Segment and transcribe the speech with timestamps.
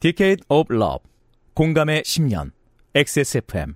[0.00, 1.00] Decade of Love
[1.52, 2.52] 공감의 10년
[2.94, 3.74] XSFM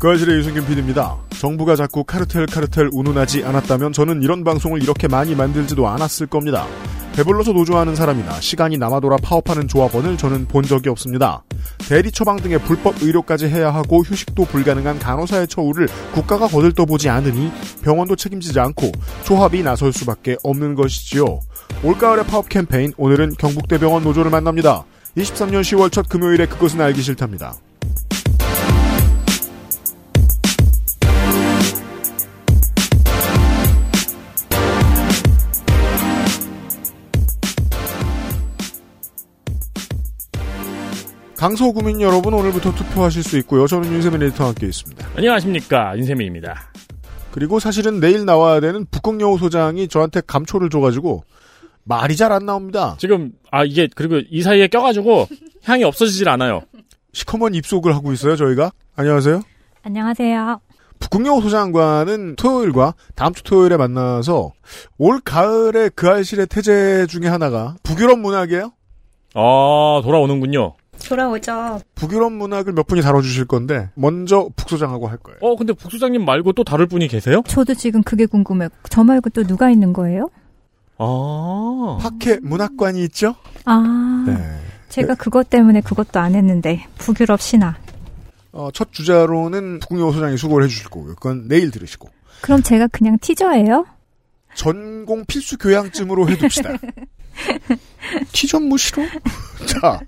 [0.00, 1.16] 그아실의 유승균 PD입니다.
[1.38, 6.66] 정부가 자꾸 카르텔 카르텔 운운하지 않았다면 저는 이런 방송을 이렇게 많이 만들지도 않았을 겁니다.
[7.14, 11.44] 배불러서 노조하는 사람이나 시간이 남아돌아 파업하는 조합원을 저는 본 적이 없습니다.
[11.88, 17.52] 대리 처방 등의 불법 의료까지 해야 하고 휴식도 불가능한 간호사의 처우를 국가가 거들떠보지 않으니
[17.82, 18.90] 병원도 책임지지 않고
[19.24, 21.40] 조합이 나설 수밖에 없는 것이지요.
[21.82, 24.84] 올가을의 파업 캠페인 오늘은 경북대병원 노조를 만납니다.
[25.16, 27.54] 23년 10월 첫 금요일에 그것은 알기 싫답니다.
[41.40, 43.66] 강서구민 여러분 오늘부터 투표하실 수 있고요.
[43.66, 45.08] 저는 윤세민 에디터와 함께 있습니다.
[45.16, 46.70] 안녕하십니까 윤세민입니다.
[47.30, 51.24] 그리고 사실은 내일 나와야 되는 북극여우 소장이 저한테 감초를 줘가지고
[51.90, 52.94] 말이 잘 안 나옵니다.
[53.00, 55.26] 지금 아 이게 그리고 이 사이에 껴가지고
[55.64, 56.62] 향이 없어지질 않아요.
[57.12, 58.70] 시커먼 입속을 하고 있어요 저희가.
[58.94, 59.42] 안녕하세요.
[59.82, 60.60] 안녕하세요.
[61.00, 64.52] 북극여우 소장과는 토요일과 다음 주 토요일에 만나서
[64.98, 68.70] 올 가을에 그 알실의 태제 중에 하나가 북유럽 문학이에요.
[69.34, 70.74] 아 돌아오는군요.
[71.08, 71.80] 돌아오죠.
[71.96, 75.38] 북유럽 문학을 몇 분이 다뤄주실 건데 먼저 북소장하고 할 거예요.
[75.40, 77.42] 어 근데 북수장님 말고 또 다를 분이 계세요?
[77.48, 78.68] 저도 지금 그게 궁금해요.
[78.90, 80.28] 저 말고 또 누가 있는 거예요?
[81.02, 83.34] 아 파케 문학관이 있죠?
[83.64, 84.36] 아, 네.
[84.90, 87.74] 제가 그것 때문에 그것도 안 했는데 북유럽 신화.
[88.52, 91.14] 어, 첫 주자로는 북극여우 소장이 수고를 해주실 거고요.
[91.14, 92.10] 그건 내일 들으시고.
[92.42, 93.86] 그럼 제가 그냥 티저예요?
[94.54, 96.70] 전공 필수 교양쯤으로 해둡시다.
[98.32, 99.02] 티전 무시로?
[99.66, 100.00] 자.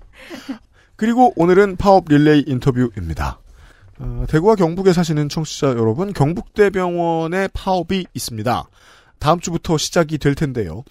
[0.95, 3.39] 그리고 오늘은 파업 릴레이 인터뷰입니다.
[3.97, 8.65] 어, 대구와 경북에 사시는 청취자 여러분, 경북대병원에 파업이 있습니다.
[9.23, 10.83] 다음 주부터 시작이 될 텐데요.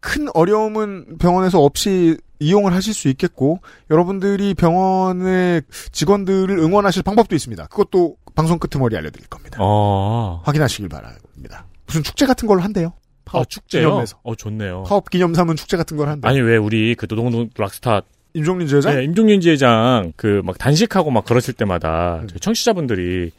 [0.00, 5.62] 큰 어려움은 병원에서 없이 이용을 하실 수 있겠고, 여러분들이 병원의
[5.92, 7.66] 직원들을 응원하실 방법도 있습니다.
[7.68, 9.58] 그것도 방송 끄트머리 알려드릴 겁니다.
[9.60, 11.66] 아, 확인하시길 바랍니다.
[11.86, 12.92] 무슨 축제 같은 걸로 한대요.
[13.24, 13.88] 파업 아 축제요?
[13.88, 14.18] 기념해서.
[14.24, 14.82] 어 좋네요.
[14.88, 16.26] 파업 기념 삼은 축제 같은 걸 한대.
[16.26, 18.02] 아니 왜 우리 그 노동노동 락스타
[18.34, 18.94] 임종린 지회장?
[18.96, 22.28] 네, 임종윤 지회장 그 막 단식하고 막 그러실 때마다 음.
[22.40, 23.30] 청취자분들이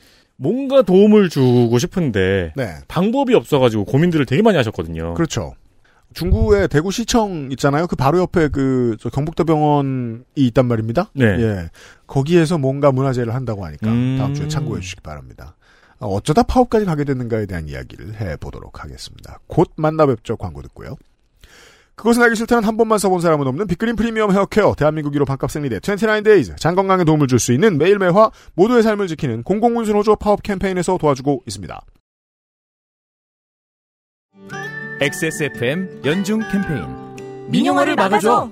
[0.41, 2.74] 뭔가 도움을 주고 싶은데 네.
[2.88, 5.13] 방법이 없어가지고 고민들을 되게 많이 하셨거든요.
[5.13, 5.53] 그렇죠.
[6.13, 7.85] 중구에 대구시청 있잖아요.
[7.85, 11.12] 그 바로 옆에 그, 저 경북대병원이 있단 말입니다.
[11.13, 11.25] 네.
[11.25, 11.69] 예.
[12.07, 14.18] 거기에서 뭔가 문화제를 한다고 하니까 음.
[14.18, 15.56] 다음 주에 참고해 주시기 바랍니다.
[16.00, 19.40] 어, 어쩌다 파업까지 가게 됐는가에 대한 이야기를 해보도록 하겠습니다.
[19.46, 20.38] 곧 만나 뵙죠.
[20.38, 20.96] 광고 듣고요.
[21.96, 25.79] 그것은 알기 싫다는 한 번만 써본 사람은 없는 빅그린 프리미엄 헤어케어 대한민국 1호 반값 생리대
[25.79, 31.44] 29데이즈 장건강에 도움을 줄 수 있는 매일 매화 모두의 삶을 지키는 공공운수노조 파업 캠페인에서 도와주고
[31.47, 31.81] 있습니다.
[35.02, 36.85] XSFM 연중 캠페인
[37.50, 38.52] 민영화를 막아줘.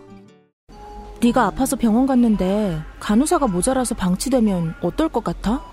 [1.22, 5.64] 네가 아파서 병원 갔는데 간호사가 모자라서 방치되면 어떨 것 같아?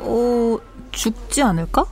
[0.00, 0.58] 어,
[0.90, 1.84] 죽지 않을까?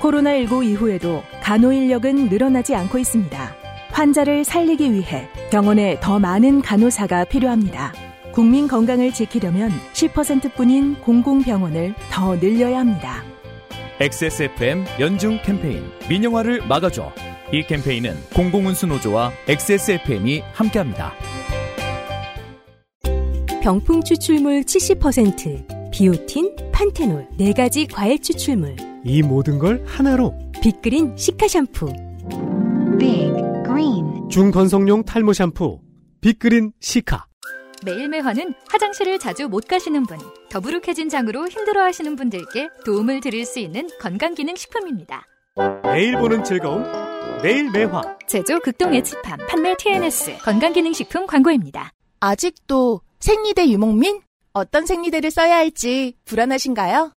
[0.00, 3.59] 코로나19 이후에도 간호 인력은 늘어나지 않고 있습니다.
[4.00, 7.92] 환자를 살리기 위해 병원에 더 많은 간호사가 필요합니다.
[8.32, 13.22] 국민 건강을 지키려면 10%뿐인 공공병원을 더 늘려야 합니다.
[14.00, 17.12] XSFM 연중 캠페인 민영화를 막아줘
[17.52, 21.12] 이 캠페인은 공공운수노조와 XSFM이 함께합니다.
[23.62, 31.92] 병풍 추출물 70%, 비오틴, 판테놀, 4가지 과일 추출물, 이 모든 걸 하나로 빅그린 시카 샴푸.
[32.98, 33.59] Big Green
[34.30, 35.80] 중건성용 탈모 샴푸
[36.20, 37.26] 빅그린 시카
[37.84, 40.18] 매일매화는 화장실을 자주 못 가시는 분,
[40.50, 45.24] 더부룩해진 장으로 힘들어하시는 분들께 도움을 드릴 수 있는 건강기능식품입니다.
[45.82, 46.84] 매일 보는 즐거움
[47.42, 51.92] 매일 매화 제조 극동 예치팜 판매 TNS 건강기능식품 광고입니다.
[52.20, 54.20] 아직도 생리대 유목민?
[54.52, 57.12] 어떤 생리대를 써야 할지 불안하신가요?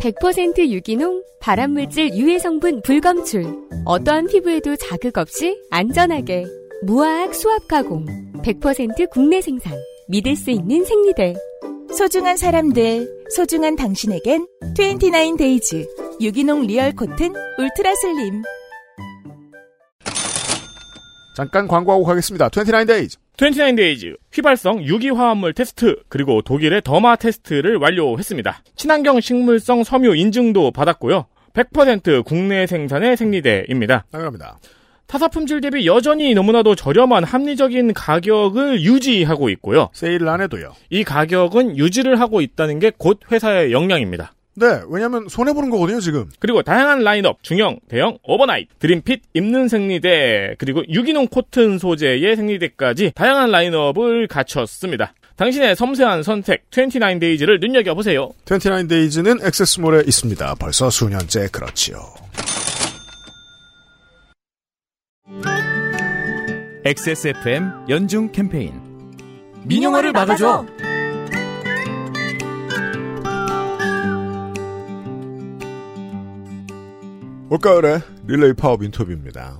[0.00, 3.44] 100% 유기농, 발암물질 유해 성분 불검출.
[3.84, 6.46] 어떠한 피부에도 자극 없이 안전하게.
[6.82, 8.06] 무화학 수압 가공.
[8.42, 9.72] 100% 국내 생산.
[10.08, 11.34] 믿을 수 있는 생리대.
[11.92, 18.42] 소중한 사람들, 소중한 당신에겐 29데이즈 유기농 리얼 코튼 울트라 슬림.
[21.38, 22.48] 잠깐 광고하고 가겠습니다.
[22.48, 23.16] 29days.
[23.36, 28.64] 29데이즈 휘발성 유기화합물 테스트 그리고 독일의 더마 테스트를 완료했습니다.
[28.74, 31.26] 친환경 식물성 섬유 인증도 받았고요.
[31.52, 34.06] 100% 국내 생산의 생리대입니다.
[34.10, 34.58] 당연합니다.
[35.06, 39.90] 타사 품질 대비 여전히 너무나도 저렴한 합리적인 가격을 유지하고 있고요.
[39.92, 40.72] 세일을 안 해도요.
[40.90, 44.32] 이 가격은 유지를 하고 있다는 게 곧 회사의 역량입니다.
[44.58, 46.28] 네, 왜냐면 손해 보는 거거든요, 지금.
[46.40, 53.50] 그리고 다양한 라인업, 중형, 대형, 오버나이트, 드림핏, 입는 생리대, 그리고 유기농 코튼 소재의 생리대까지 다양한
[53.50, 55.14] 라인업을 갖췄습니다.
[55.36, 58.30] 당신의 섬세한 선택, 29데이즈를 눈여겨보세요.
[58.46, 60.56] 29데이즈는 액세스몰에 있습니다.
[60.56, 61.98] 벌써 수년째 그렇지요.
[66.84, 68.72] XSFM 연중 캠페인
[69.64, 70.66] 민영화를 막아줘
[77.50, 79.58] 올가을의 릴레이 파업 인터뷰입니다.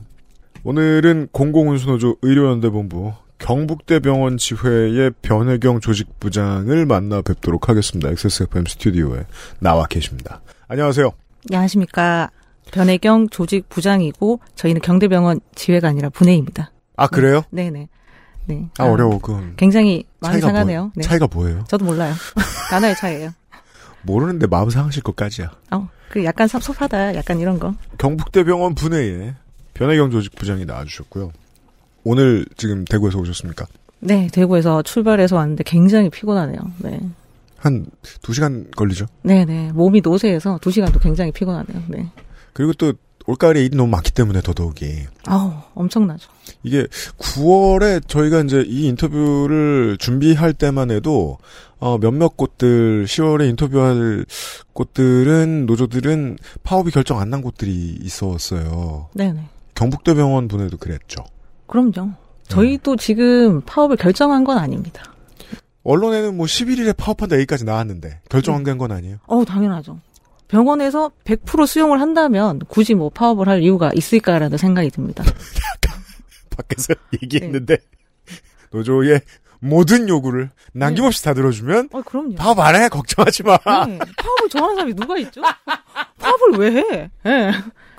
[0.65, 8.11] 오늘은 공공운수노조 의료연대본부 경북대병원 지회의 변혜경 조직부장을 만나 뵙도록 하겠습니다.
[8.11, 9.25] XSFM 스튜디오에
[9.61, 10.43] 나와 계십니다.
[10.67, 11.11] 안녕하세요.
[11.51, 12.31] 안녕하십니까.
[12.73, 16.71] 변혜경 조직부장이고 저희는 경대병원 지회가 아니라 분회입니다.
[16.97, 17.43] 아 그래요?
[17.51, 17.89] 네 네.
[18.47, 18.69] 네.
[18.79, 19.55] 아, 어려워 그건.
[19.57, 20.81] 굉장히 마음이 차이가 상하네요.
[20.83, 21.03] 뭐, 네.
[21.03, 21.65] 차이가 뭐예요?
[21.69, 22.13] 저도 몰라요.
[22.71, 23.31] 단어의 차이예요.
[24.03, 25.53] 모르는데 마음 상하실 것까지야.
[25.71, 27.15] 어, 그 약간 섭섭하다.
[27.15, 27.75] 약간 이런 거.
[27.99, 29.35] 경북대병원 분회에
[29.75, 31.33] 변혜경 조직 부장이 나와주셨고요.
[32.05, 33.67] 오늘 지금 대구에서 오셨습니까?
[34.01, 36.59] 네, 대구에서 출발해서 왔는데 굉장히 피곤하네요.
[36.79, 37.01] 네.
[37.57, 37.87] 한
[38.23, 39.07] 두 시간 걸리죠.
[39.23, 39.73] 네네.
[39.73, 41.83] 몸이 노쇠해서 두 시간도 굉장히 피곤하네요.
[41.89, 42.07] 네.
[42.53, 42.93] 그리고 또
[43.29, 46.31] 올가을에 일이 너무 많기 때문에 더더욱이 아우, 엄청나죠.
[46.63, 46.87] 이게
[47.19, 51.37] 9월에 저희가 이제 이 인터뷰를 준비할 때만 해도
[51.79, 54.25] 어, 몇몇 곳들 10월에 인터뷰할
[54.73, 59.11] 곳들은 노조들은 파업이 결정 안 난 곳들이 있었어요.
[59.15, 59.43] 네네.
[59.75, 61.23] 경북대병원 분에도 그랬죠.
[61.67, 62.13] 그럼요.
[62.49, 65.03] 저희도 지금 파업을 결정한 건 아닙니다.
[65.85, 69.19] 언론에는 뭐 11일에 파업한다 얘기까지 나왔는데 결정한 건 아니에요.
[69.27, 70.01] 어우, 당연하죠.
[70.49, 75.25] 병원에서 100% 수용을 한다면 굳이 뭐 파업을 할 이유가 있을까라는 생각이 듭니다.
[76.57, 77.77] 밖에서 얘기했는데
[78.73, 79.21] 노조의
[79.61, 82.35] 모든 요구를 남김없이 다 들어주면 어, 그럼요.
[82.37, 83.57] 파업 안 해 걱정하지 마.
[83.87, 85.41] 네, 파업을 좋아하는 사람이 누가 있죠?
[86.19, 87.11] 파업을 왜 해?
[87.27, 87.53] 예.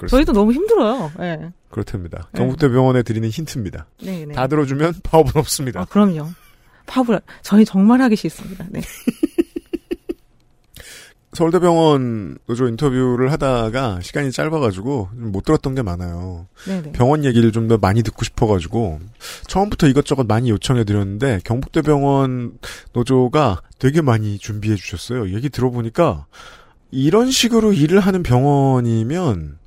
[0.08, 1.12] 저희도 너무 힘들어요.
[1.20, 1.52] 예.
[1.70, 2.30] 그렇답니다.
[2.32, 2.40] 네.
[2.40, 3.86] 경북대병원에 드리는 힌트입니다.
[4.02, 4.34] 네, 네.
[4.34, 5.82] 다 들어주면 파업은 없습니다.
[5.82, 6.28] 아, 그럼요.
[6.86, 8.66] 파업을 저희 정말 하기 싫습니다.
[8.70, 8.82] 네.
[11.34, 16.48] 서울대병원 노조 인터뷰를 하다가 시간이 짧아가지고 못 들었던 게 많아요.
[16.66, 16.92] 네네.
[16.94, 19.00] 병원 얘기를 좀 더 많이 듣고 싶어가지고
[19.46, 22.58] 처음부터 이것저것 많이 요청해드렸는데 경북대병원
[22.94, 25.32] 노조가 되게 많이 준비해 주셨어요.
[25.36, 26.26] 얘기 들어보니까
[26.90, 29.60] 이런 식으로 일을 하는 병원이면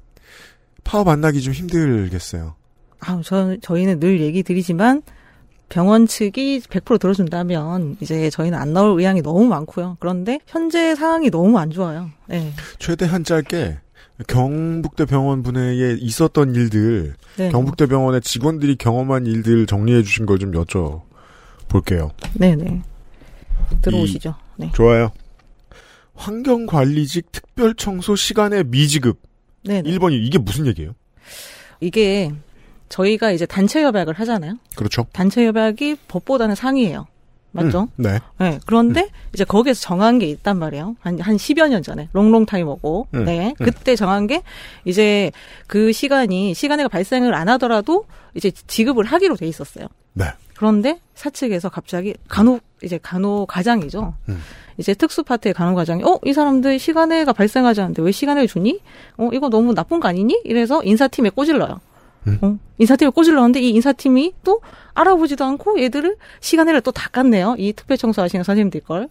[0.83, 2.57] 파업 안 나기 좀 힘들겠어요.
[2.99, 5.03] 아, 저 저희는 늘 얘기 드리지만
[5.69, 9.97] 병원 측이 100% 들어준다면 이제 저희는 안 나올 의향이 너무 많고요.
[10.01, 12.11] 그런데 현재 상황이 너무 안 좋아요.
[12.27, 12.53] 네.
[12.79, 13.79] 최대한 짧게
[14.29, 17.51] 경북대 병원 분해에 있었던 일들, 네.
[17.51, 21.01] 경북대 병원의 직원들이 경험한 일들 정리해 주신 걸 좀 여쭤
[21.69, 22.11] 볼게요.
[22.35, 22.83] 네네.
[23.81, 24.35] 들어오시죠.
[24.57, 24.71] 네.
[24.75, 25.11] 좋아요.
[26.15, 29.19] 환경관리직 특별청소 시간의 미지급.
[29.65, 29.91] 네네.
[29.91, 30.93] 1번이 이게 무슨 얘기예요?
[31.81, 32.31] 이게
[32.93, 34.59] 저희가 이제 단체 협약을 하잖아요.
[34.77, 35.07] 그렇죠.
[35.13, 37.07] 단체 협약이 법보다는 상위예요.
[37.53, 37.83] 맞죠?
[37.83, 38.19] 음, 네.
[38.39, 38.59] 네.
[38.67, 40.97] 그런데 이제 거기에서 정한 게 있단 말이에요.
[41.01, 42.09] 한, 한 10여 년 전에.
[42.13, 43.09] 롱롱 타이머고.
[43.15, 43.55] 음, 네.
[43.61, 43.65] 음.
[43.65, 44.43] 그때 정한 게
[44.85, 45.33] 이제
[45.67, 48.05] 그 시간이, 시간에가 발생을 안 하더라도
[48.35, 49.87] 이제 지급을 하기로 돼 있었어요.
[50.13, 50.27] 네.
[50.55, 54.15] 그런데 사측에서 갑자기 간호, 이제 간호 과장이죠.
[54.29, 54.43] 음.
[54.79, 58.81] 이제 특수 파트의 간호 과장이, 어, 이 사람들 시간에가 발생하지 않는데 왜 시간을 주니?
[59.17, 60.41] 어, 이거 너무 나쁜 거 아니니?
[60.45, 61.81] 이래서 인사팀에 꼬질러요.
[62.27, 62.39] 음.
[62.41, 64.61] 어, 인사팀에 꼬질렀는데 이 인사팀이 또
[64.95, 67.57] 알아보지도 않고 얘들을 시간에를 또 닦았네요.
[67.59, 69.09] 이 특별 청소하시는 선생님들 걸.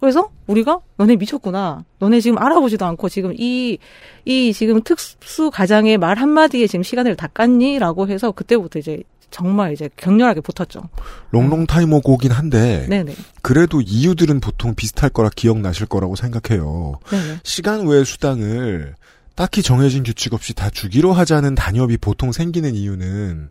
[0.00, 1.84] 그래서 우리가 너네 미쳤구나.
[1.98, 3.78] 너네 지금 알아보지도 않고 지금 이,
[4.24, 10.42] 이 지금 특수 가장의 말 한마디에 지금 시간을 닦았니?라고 해서 그때부터 이제 정말 이제 격렬하게
[10.42, 10.88] 붙었죠.
[11.30, 13.14] 롱롱 타이머 고긴 한데 네네.
[13.42, 17.00] 그래도 이유들은 보통 비슷할 거라 기억나실 거라고 생각해요.
[17.10, 17.40] 네네.
[17.42, 18.94] 시간 외 수당을
[19.34, 23.50] 딱히 정해진 규칙 없이 다 주기로 하자는 단협이 보통 생기는 이유는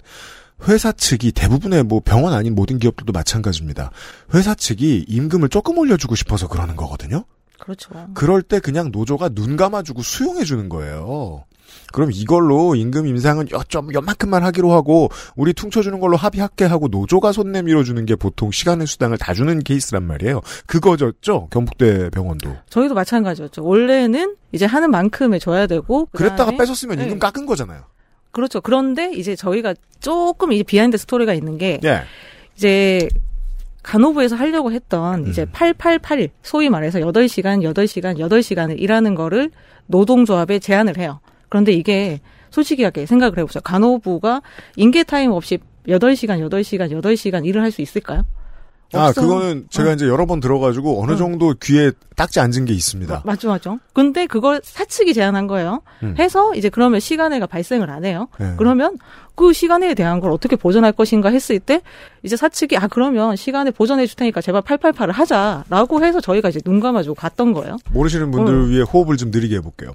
[0.67, 3.91] 회사 측이 대부분의 뭐 병원 아닌 모든 기업들도 마찬가지입니다.
[4.33, 7.25] 회사 측이 임금을 조금 올려주고 싶어서 그러는 거거든요.
[7.59, 7.89] 그렇죠.
[8.13, 11.45] 그럴 때 그냥 노조가 눈 감아주고 수용해 주는 거예요.
[11.91, 17.31] 그럼 이걸로 임금 인상은 요, 좀 요만큼만 하기로 하고 우리 퉁쳐주는 걸로 합의할게 하고 노조가
[17.31, 20.41] 손 내밀어 주는 게 보통 시간외 수당을 다 주는 케이스란 말이에요.
[20.65, 22.55] 그거였죠 경북대 병원도.
[22.69, 23.63] 저희도 마찬가지였죠.
[23.63, 27.19] 원래는 이제 하는 만큼에 줘야 되고 그랬다가 뺏었으면 임금 네.
[27.19, 27.83] 깎은 거잖아요.
[28.31, 28.61] 그렇죠.
[28.61, 32.01] 그런데 이제 저희가 조금 이제 behind story가 있는 게 예.
[32.55, 33.07] 이제
[33.83, 35.29] 간호부에서 하려고 했던 음.
[35.29, 39.51] 이제 8881 소위 말해서 8시간 8시간 8시간을 일하는 거를
[39.87, 41.19] 노동조합에 제안을 해요.
[41.53, 42.19] 그런데 이게
[42.49, 43.61] 솔직하게 생각을 해보죠.
[43.61, 44.41] 간호부가
[44.75, 48.25] 인계 타임 없이 8시간 8시간 8시간 일을 할 수 있을까요?
[48.91, 49.27] 아, 없어요.
[49.27, 49.93] 그거는 제가 어.
[49.93, 51.17] 이제 여러 번 들어가지고 어느 응.
[51.17, 53.21] 정도 귀에 딱지 앉은 게 있습니다.
[53.23, 53.77] 맞죠, 맞죠.
[53.93, 55.81] 근데 그걸 사측이 제안한 거예요.
[56.01, 56.15] 음.
[56.17, 58.29] 해서 이제 그러면 시간회가 발생을 안 해요.
[58.39, 58.55] 네.
[58.57, 58.97] 그러면
[59.35, 61.81] 그 시간회에 대한 걸 어떻게 보전할 것인가 했을 때
[62.21, 66.79] 이제 사측이 아 그러면 시간에 보전해 줄 테니까 제발 888을 하자라고 해서 저희가 이제 눈
[66.79, 67.77] 감아주고 갔던 거예요.
[67.91, 68.63] 모르시는 분들을 어.
[68.65, 69.93] 위해 호흡을 좀 느리게 해볼게요.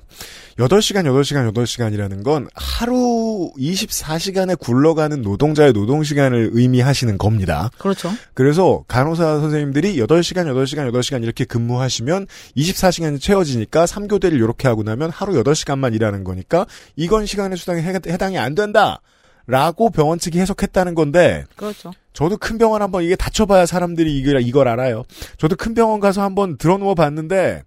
[0.59, 7.71] 8시간, 8시간, 8시간이라는 건 하루 24시간에 굴러가는 노동자의 노동시간을 의미하시는 겁니다.
[7.79, 8.11] 그렇죠.
[8.35, 12.27] 그래서 간호사 선생님들이 8시간, 8시간, 8시간 이렇게 근무하시면
[12.57, 16.67] 24시간이 채워지니까 3교대를 이렇게 하고 나면 하루 8시간만 일하는 거니까
[16.97, 19.01] 이건 시간의 수당에 해- 해당이 안 된다!
[19.49, 21.91] 라고 병원 측이 해석했다는 건데 그렇죠.
[22.13, 25.05] 저도 큰 병원 한번 이게 다쳐봐야 사람들이 이걸, 이걸 알아요.
[25.39, 27.63] 저도 큰 병원 가서 한번 들어누워 봤는데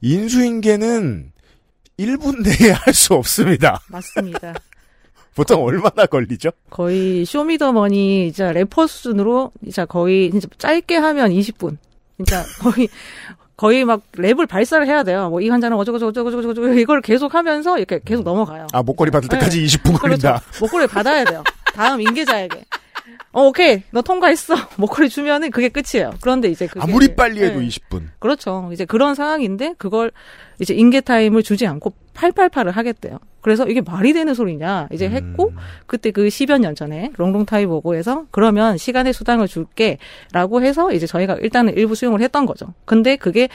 [0.00, 1.32] 인수인계는
[1.98, 3.80] 1분 내에 할 수 없습니다.
[3.88, 4.54] 맞습니다.
[5.34, 6.50] 보통 얼마나 걸리죠?
[6.70, 11.76] 거의 쇼미더머니 진짜 래퍼 수준으로 진짜 거의 진짜 짧게 하면 20분.
[12.16, 12.88] 진짜 거의
[13.58, 15.28] 거의 막 랩을 발사를 해야 돼요.
[15.30, 18.68] 뭐 이 환자는 어쩌고 저쩌고 저쩌고 저쩌고 이걸 계속 하면서 이렇게 계속 넘어가요.
[18.72, 19.66] 아 목걸이 받을 때까지 네.
[19.66, 20.38] 20분 걸린다.
[20.40, 20.64] 그렇죠.
[20.64, 21.42] 목걸이 받아야 돼요.
[21.74, 22.64] 다음 인계자에게.
[23.32, 23.82] 어, 오케이.
[23.90, 24.54] 너 통과했어.
[24.78, 26.12] 목걸이 주면은 그게 끝이에요.
[26.20, 27.66] 그런데 이제 그게 아무리 빨리 해도 네.
[27.68, 28.04] 20분.
[28.20, 28.70] 그렇죠.
[28.72, 30.12] 이제 그런 상황인데 그걸
[30.60, 33.18] 이제 인계 타임을 주지 않고 888을 하겠대요.
[33.40, 35.52] 그래서 이게 말이 되는 소리냐 이제 했고
[35.86, 41.06] 그때 그 10여 년 전에 long long time ago에서 그러면 시간외 수당을 줄게라고 해서 이제
[41.06, 42.74] 저희가 일단은 일부 수용을 했던 거죠.
[42.84, 43.48] 근데 그게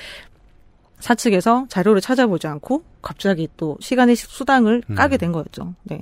[1.00, 4.96] 사측에서 자료를 찾아보지 않고 갑자기 또 시간외 수당을 음.
[4.96, 5.76] 까게 된 거였죠.
[5.84, 6.00] 네.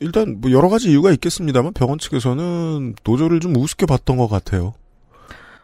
[0.00, 4.74] 일단 뭐 여러 가지 이유가 있겠습니다만 병원 측에서는 노조를 좀 우습게 봤던 것 같아요.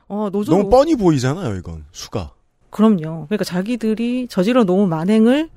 [0.09, 2.33] 어, 노조 너무 뻔히 보이잖아요, 이건 수가.
[2.71, 3.27] 그럼요.
[3.27, 5.51] 그러니까 자기들이 저질러 놓은 만행을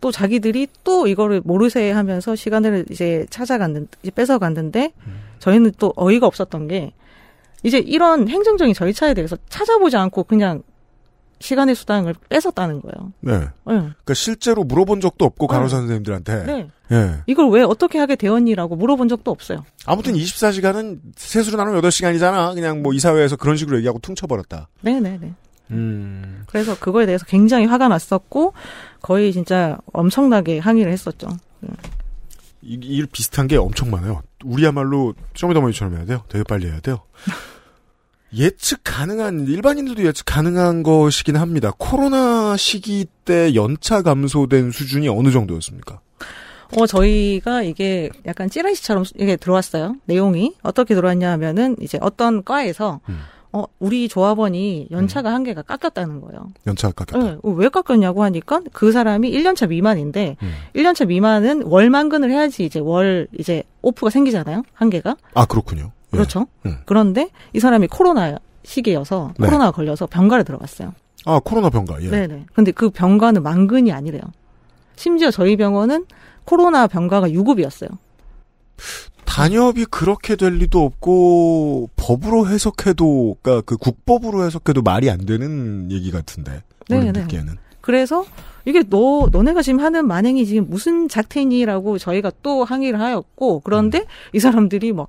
[0.00, 4.92] 또 자기들이 또 이거를 모르쇠 하면서 시간을 이제 찾아갔는, 이제 뺏어갔는데,
[5.38, 6.92] 저희는 또 어이가 없었던 게,
[7.62, 10.62] 이제 이런 행정적인 절차에 대해서 찾아보지 않고 그냥
[11.40, 13.12] 시간의 수당을 뺏었다는 거예요.
[13.20, 13.38] 네.
[13.38, 13.48] 네.
[13.64, 15.80] 그러니까 실제로 물어본 적도 없고 간호사 네.
[15.80, 16.44] 선생님들한테.
[16.44, 16.68] 네.
[16.92, 17.16] 예.
[17.26, 19.64] 이걸 왜 어떻게 하게 되었니라고 물어본 적도 없어요.
[19.84, 22.54] 아무튼 24시간은 세수로 나누면 8시간이잖아.
[22.54, 24.68] 그냥 뭐 이사회에서 그런 식으로 얘기하고 퉁쳐버렸다.
[24.82, 25.34] 네네네.
[25.70, 26.44] 음.
[26.46, 28.52] 그래서 그거에 대해서 굉장히 화가 났었고,
[29.00, 31.28] 거의 진짜 엄청나게 항의를 했었죠.
[32.62, 34.22] 이, 이 비슷한 게 엄청 많아요.
[34.44, 36.22] 우리야말로 쇼미더머니처럼 해야 돼요.
[36.28, 37.00] 되게 빨리 해야 돼요.
[38.34, 41.72] 예측 가능한 일반인들도 예측 가능한 것이긴 합니다.
[41.78, 46.00] 코로나 시기 때 연차 감소된 수준이 어느 정도였습니까?
[46.76, 49.96] 어, 저희가 이게 약간 찌라시처럼 이게 들어왔어요.
[50.06, 50.54] 내용이.
[50.62, 53.20] 어떻게 들어왔냐 하면은 이제 어떤 과에서 음.
[53.52, 56.48] 어, 우리 조합원이 연차가 한 개가 깎였다는 거예요.
[56.66, 57.26] 연차가 깎였다.
[57.26, 60.52] 네, 어, 왜 깎였냐고 하니까 그 사람이 1년차 미만인데 음.
[60.74, 64.62] 1년차 미만은 월 만근을 해야지 이제 월 이제 오프가 생기잖아요.
[64.72, 65.16] 한 개가.
[65.34, 65.92] 아 그렇군요.
[66.12, 66.16] 예.
[66.16, 66.46] 그렇죠.
[66.66, 66.76] 음.
[66.84, 69.46] 그런데 이 사람이 코로나 시기여서 네.
[69.46, 70.92] 코로나가 걸려서 병가를 들어갔어요.
[71.24, 72.02] 아 코로나 병가.
[72.02, 72.10] 예.
[72.10, 72.44] 네 네.
[72.52, 74.22] 근데 그 병가는 만근이 아니래요.
[74.96, 76.06] 심지어 저희 병원은
[76.44, 77.90] 코로나 병가가 유급이었어요.
[79.24, 86.10] 단협이 그렇게 될 리도 없고 법으로 해석해도 그러니까 그 국법으로 해석해도 말이 안 되는 얘기
[86.10, 86.62] 같은데.
[86.88, 87.12] 네, 네.
[87.12, 87.56] 듣기에는.
[87.80, 88.24] 그래서
[88.64, 94.04] 이게 너 너네가 지금 하는 만행이 지금 무슨 작태니라고 저희가 또 항의를 하였고 그런데 음.
[94.32, 95.06] 이 사람들이 뭐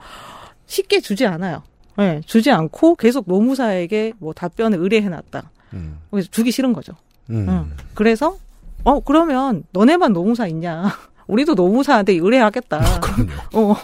[0.65, 1.63] 쉽게 주지 않아요.
[1.97, 5.49] 네, 주지 않고 계속 노무사에게 뭐 답변을 의뢰해놨다.
[5.73, 5.97] 음.
[6.11, 6.93] 그래서 주기 싫은 거죠.
[7.29, 7.45] 음.
[7.49, 7.71] 응.
[7.95, 8.37] 그래서
[8.83, 10.91] 어 그러면 너네만 노무사 있냐?
[11.27, 12.99] 우리도 노무사한테 의뢰하겠다.
[12.99, 13.31] 그럼요.
[13.53, 13.75] 어.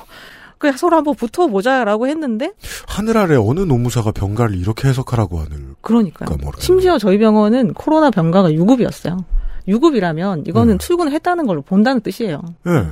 [0.57, 2.53] 그 서로 한번 붙어보자라고 했는데
[2.87, 5.75] 하늘 아래 어느 노무사가 병가를 이렇게 해석하라고 하늘.
[5.81, 6.25] 그러니까요.
[6.37, 6.51] 그러니까.
[6.61, 9.25] 심지어 저희 병원은 코로나 병가가 유급이었어요.
[9.67, 10.77] 유급이라면 이거는 음.
[10.77, 12.41] 출근을 했다는 걸로 본다는 뜻이에요.
[12.67, 12.87] 예.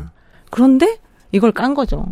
[0.49, 0.99] 그런데
[1.31, 2.05] 이걸 깐 거죠.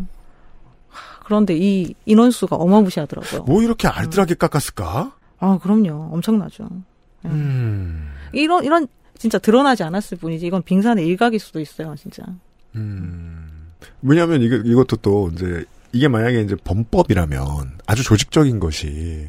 [0.87, 3.43] 하, 그런데 이 인원수가 어마무시하더라고요.
[3.43, 5.11] 뭐 이렇게 알뜰하게 깎았을까?
[5.39, 6.09] 아, 그럼요.
[6.13, 6.69] 엄청나죠.
[7.23, 7.31] 네.
[7.31, 8.11] 음.
[8.31, 8.87] 이런 이런
[9.19, 12.23] 진짜 드러나지 않았을 뿐이지 이건 빙산의 일각일 수도 있어요, 진짜.
[12.75, 13.69] 음.
[14.01, 19.27] 왜냐하면 이거 이것도 또 이제 이게 만약에 이제 범법이라면 아주 조직적인 것이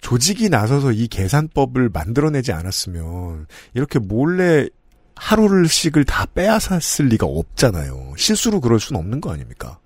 [0.00, 4.68] 조직이 나서서 이 계산법을 만들어내지 않았으면 이렇게 몰래
[5.16, 8.14] 하루를씩을 다 빼앗았을 리가 없잖아요.
[8.16, 9.78] 실수로 그럴 수는 없는 거 아닙니까?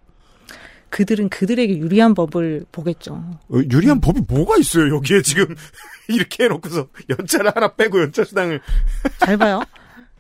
[0.91, 3.15] 그들은 그들에게 유리한 법을 보겠죠.
[3.49, 5.55] 어, 유리한 법이 뭐가 있어요 여기에 지금
[6.09, 8.61] 이렇게 해놓고서 연차를 하나 빼고 연차 수당을
[9.21, 9.63] 잘 봐요.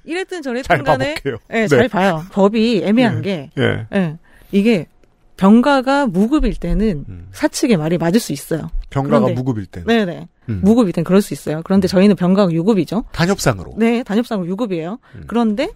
[0.04, 1.37] 이랬든 저랬든 잘 간에 봐볼게요.
[1.48, 1.68] 네, 네.
[1.68, 2.25] 잘 봐요.
[2.32, 3.87] 법이 애매한 게 예.
[3.94, 4.16] 예.
[4.52, 4.87] 이게
[5.37, 7.28] 병가가 무급일 때는 음.
[7.32, 8.68] 사측의 말이 맞을 수 있어요.
[8.90, 10.28] 병가가 그런데- 무급일 때 네네.
[10.48, 10.60] 음.
[10.64, 11.60] 무급일 땐 그럴 수 있어요.
[11.64, 13.04] 그런데 저희는 병가가 유급이죠.
[13.12, 14.98] 단협상으로 네, 단협상으로 유급이에요.
[15.14, 15.25] 음.
[15.26, 15.68] 그런데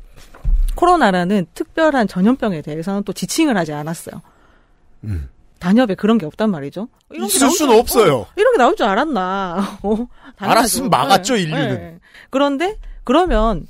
[0.75, 4.21] 코로나라는 특별한 전염병에 대해서는 또 지칭을 하지 않았어요.
[5.05, 5.29] 음.
[5.59, 6.89] 단협에 그런 게 없단 말이죠.
[7.11, 8.17] 이런 게 있을 나올 수는 줄- 없어요.
[8.21, 9.79] 어, 이런 게 나올 줄 알았나.
[9.83, 10.07] 어.
[10.39, 11.75] 알았으면 막았죠, 네, 인류는.
[11.75, 11.99] 네.
[12.31, 13.67] 그런데 그러면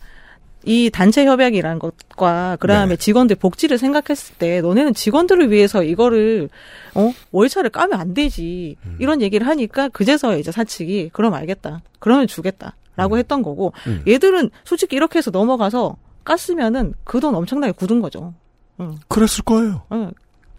[0.64, 2.96] 이 단체 협약이라는 것과 그다음에 네.
[2.96, 6.48] 직원들 복지를 생각했을 때 너네는 직원들을 위해서 이거를
[6.94, 8.96] 어 월차를 까면 안 되지 음.
[9.00, 14.04] 이런 얘기를 하니까 그제서야 이제 사측이 그럼 알겠다 그러면 주겠다라고 했던 거고 음.
[14.06, 18.32] 얘들은 솔직히 이렇게 해서 넘어가서 깠으면은 그 돈 엄청나게 굳은 거죠.
[18.78, 18.96] 응.
[19.08, 19.82] 그랬을 거예요.
[19.90, 20.12] 응.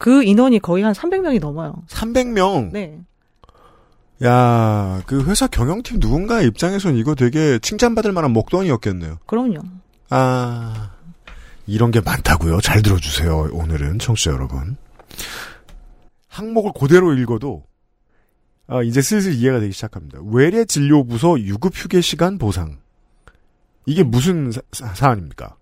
[0.03, 1.75] 그 인원이 거의 한 300명이 넘어요.
[1.87, 2.73] 300명.
[2.73, 2.99] 네.
[4.21, 9.19] 야, 그 회사 경영팀 누군가의 입장에선 이거 되게 칭찬받을 만한 목돈이었겠네요.
[9.25, 9.59] 그럼요.
[10.09, 10.91] 아,
[11.67, 12.59] 이런 게 많다고요.
[12.59, 13.51] 잘 들어주세요.
[13.53, 14.75] 오늘은 청취자 여러분.
[16.27, 17.63] 항목을 그대로 읽어도
[18.67, 20.19] 아, 이제 슬슬 이해가 되기 시작합니다.
[20.33, 22.77] 외래 진료부서 유급 휴게 시간 보상.
[23.85, 25.55] 이게 무슨 사, 사- 사안입니까?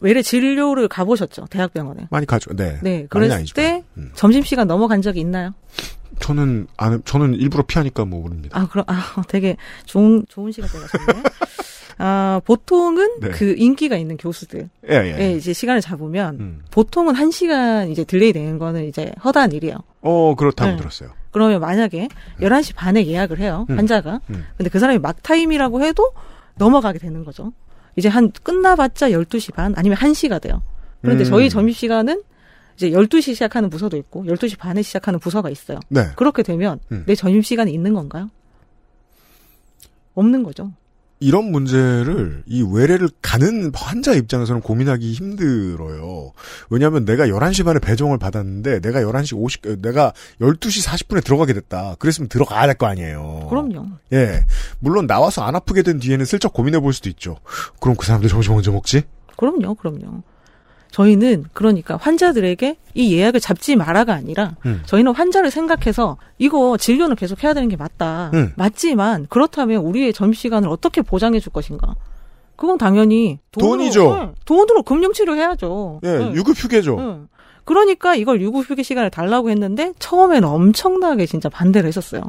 [0.00, 2.08] 외래 진료를 가보셨죠 대학병원에.
[2.10, 2.54] 많이 가죠.
[2.54, 2.78] 네.
[2.82, 3.06] 네.
[3.08, 3.46] 그랬을.
[3.54, 4.10] 때 음.
[4.14, 5.54] 점심시간 넘어간 적이 있나요?
[6.20, 8.58] 저는 안, 저는 일부러 피하니까 뭐 모릅니다.
[8.58, 11.22] 아, 그럼, 아, 되게 좋은, 좋은 시간대 가셨네.
[11.98, 13.30] 아, 보통은 네.
[13.30, 14.68] 그 인기가 있는 교수들.
[14.88, 15.16] 예, 예.
[15.18, 16.62] 예, 이제 시간을 잡으면, 음.
[16.70, 19.76] 보통은 한 시간 이제 delay 되는 거는 이제 허다한 일이에요.
[20.02, 20.76] 어, 그렇다고 네.
[20.76, 21.10] 들었어요.
[21.30, 22.08] 그러면 만약에
[22.40, 23.66] 11시 반에 예약을 해요.
[23.70, 23.78] 음.
[23.78, 24.20] 환자가.
[24.30, 24.44] 음.
[24.56, 26.12] 근데 그 사람이 막 타임이라고 해도
[26.56, 27.52] 넘어가게 되는 거죠.
[27.98, 30.62] 이제 한 끝나봤자 12시 반 아니면 1시가 돼요.
[31.02, 31.28] 그런데 음.
[31.28, 32.22] 저희 점심시간은
[32.76, 35.80] 이제 12시 시작하는 부서도 있고 12시 반에 시작하는 부서가 있어요.
[35.88, 36.02] 네.
[36.14, 37.02] 그렇게 되면 음.
[37.06, 38.30] 내 점심시간이 있는 건가요?
[40.14, 40.72] 없는 거죠.
[41.20, 46.32] 이런 문제를 이 외래를 가는 환자 입장에서는 고민하기 힘들어요.
[46.70, 51.96] 왜냐하면 내가 11시 반에 배정을 받았는데 내가 11시 50 어, 내가 12시 40분에 들어가게 됐다.
[51.98, 53.46] 그랬으면 들어가야 될 거 아니에요.
[53.50, 53.86] 그럼요.
[54.12, 54.44] 예.
[54.78, 57.36] 물론 나와서 안 아프게 된 뒤에는 슬쩍 고민해 볼 수도 있죠.
[57.80, 59.02] 그럼 그 사람들 점심 언제 먹지?
[59.36, 60.22] 그럼요, 그럼요.
[60.90, 64.82] 저희는 그러니까 환자들에게 이 예약을 잡지 마라가 아니라 음.
[64.86, 68.30] 저희는 환자를 생각해서 이거 진료는 계속 해야 되는 게 맞다.
[68.34, 68.52] 음.
[68.56, 71.94] 맞지만 그렇다면 우리의 점심시간을 어떻게 보장해 줄 것인가?
[72.56, 74.16] 그건 당연히 돈으로, 돈이죠.
[74.16, 76.00] 네, 돈으로 금융치료 해야죠.
[76.02, 76.32] 예, 네.
[76.34, 76.96] 유급 휴게죠.
[76.96, 77.16] 네.
[77.64, 82.22] 그러니까 이걸 유급 휴게 시간을 달라고 했는데 처음에는 엄청나게 진짜 반대를 했었어요.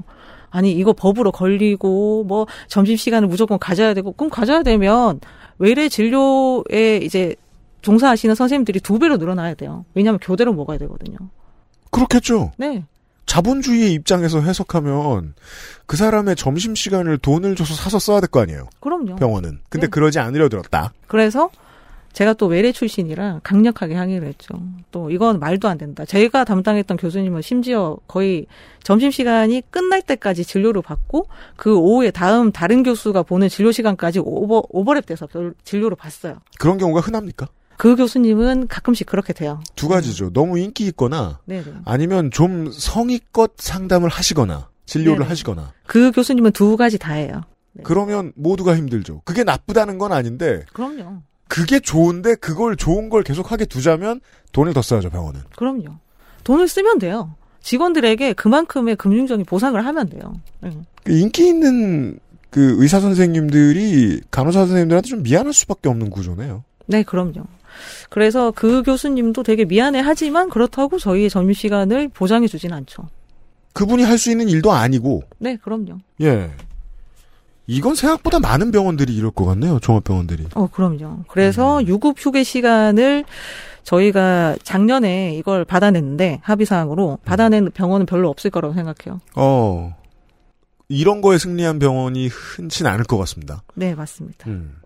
[0.52, 5.20] 아니 이거 법으로 걸리고 뭐 점심 시간을 무조건 가져야 되고 그럼 가져야 되면
[5.58, 7.36] 외래 진료에 이제
[7.82, 9.86] 종사하시는 선생님들이 두 배로 늘어나야 돼요.
[9.94, 11.18] 왜냐하면 교대로 먹어야 되거든요.
[11.92, 12.52] 그렇겠죠.
[12.58, 12.84] 네.
[13.26, 15.36] 자본주의의 입장에서 해석하면
[15.86, 18.68] 그 사람의 점심 시간을 돈을 줘서 사서 써야 될 거 아니에요.
[18.80, 19.16] 그럼요.
[19.18, 19.60] 병원은.
[19.70, 19.92] 근데 네.
[19.92, 20.94] 그러지 않으려 들었다.
[21.08, 21.50] 그래서
[22.12, 24.60] 제가 또 외래 출신이라 강력하게 항의를 했죠.
[24.90, 26.06] 또 이건 말도 안 된다.
[26.06, 28.48] 제가 담당했던 교수님은 심지어 거의
[28.84, 35.30] 점심시간이 끝날 때까지 진료를 받고 그 오후에 다음 다른 교수가 보는 진료 시간까지 오버, 오버랩돼서
[35.30, 36.38] 별- 진료를 봤어요.
[36.60, 37.48] 그런 경우가 흔합니까?
[37.80, 39.62] 그 교수님은 가끔씩 그렇게 돼요.
[39.74, 40.34] 두 가지죠.
[40.34, 41.64] 너무 인기 있거나 네네.
[41.86, 45.30] 아니면 좀 성의껏 상담을 하시거나 진료를 네네.
[45.30, 47.42] 하시거나 그 교수님은 두 가지 다예요.
[47.72, 47.84] 네.
[47.86, 49.22] 그러면 모두가 힘들죠.
[49.24, 51.22] 그게 나쁘다는 건 아닌데 그럼요.
[51.48, 54.20] 그게 좋은데 그걸 좋은 걸 계속 하게 두자면
[54.52, 55.40] 돈을 더 써야죠 병원은.
[55.56, 55.86] 그럼요.
[56.44, 57.34] 돈을 쓰면 돼요.
[57.62, 60.34] 직원들에게 그만큼의 금융적인 보상을 하면 돼요.
[60.60, 60.78] 네.
[61.06, 66.66] 그 인기 있는 그 의사 선생님들이 간호사 선생님들한테 좀 미안할 수밖에 없는 구조네요.
[66.88, 67.46] 네, 그럼요.
[68.10, 73.04] 그래서 그 교수님도 되게 미안해 하지만 그렇다고 저희의 점심 시간을 보장해 주진 않죠.
[73.74, 76.00] 그분이 할 수 있는 일도 아니고 네, 그럼요.
[76.22, 76.52] 예.
[77.68, 79.80] 이건 생각보다 많은 병원들이 이럴 것 같네요.
[79.80, 80.48] 종합병원들이.
[80.56, 81.20] 어, 그럼요.
[81.28, 83.26] 그래서 유급 휴게 시간을
[83.84, 89.22] 저희가 작년에 이걸 받아냈는데 합의 사항으로 받아낸 병원은 별로 없을 거라고 생각해요.
[89.36, 89.96] 어.
[90.90, 93.62] 이런 거에 승리한 병원이 흔치 않을 것 같습니다.
[93.76, 94.50] 네, 맞습니다.
[94.50, 94.78] 음.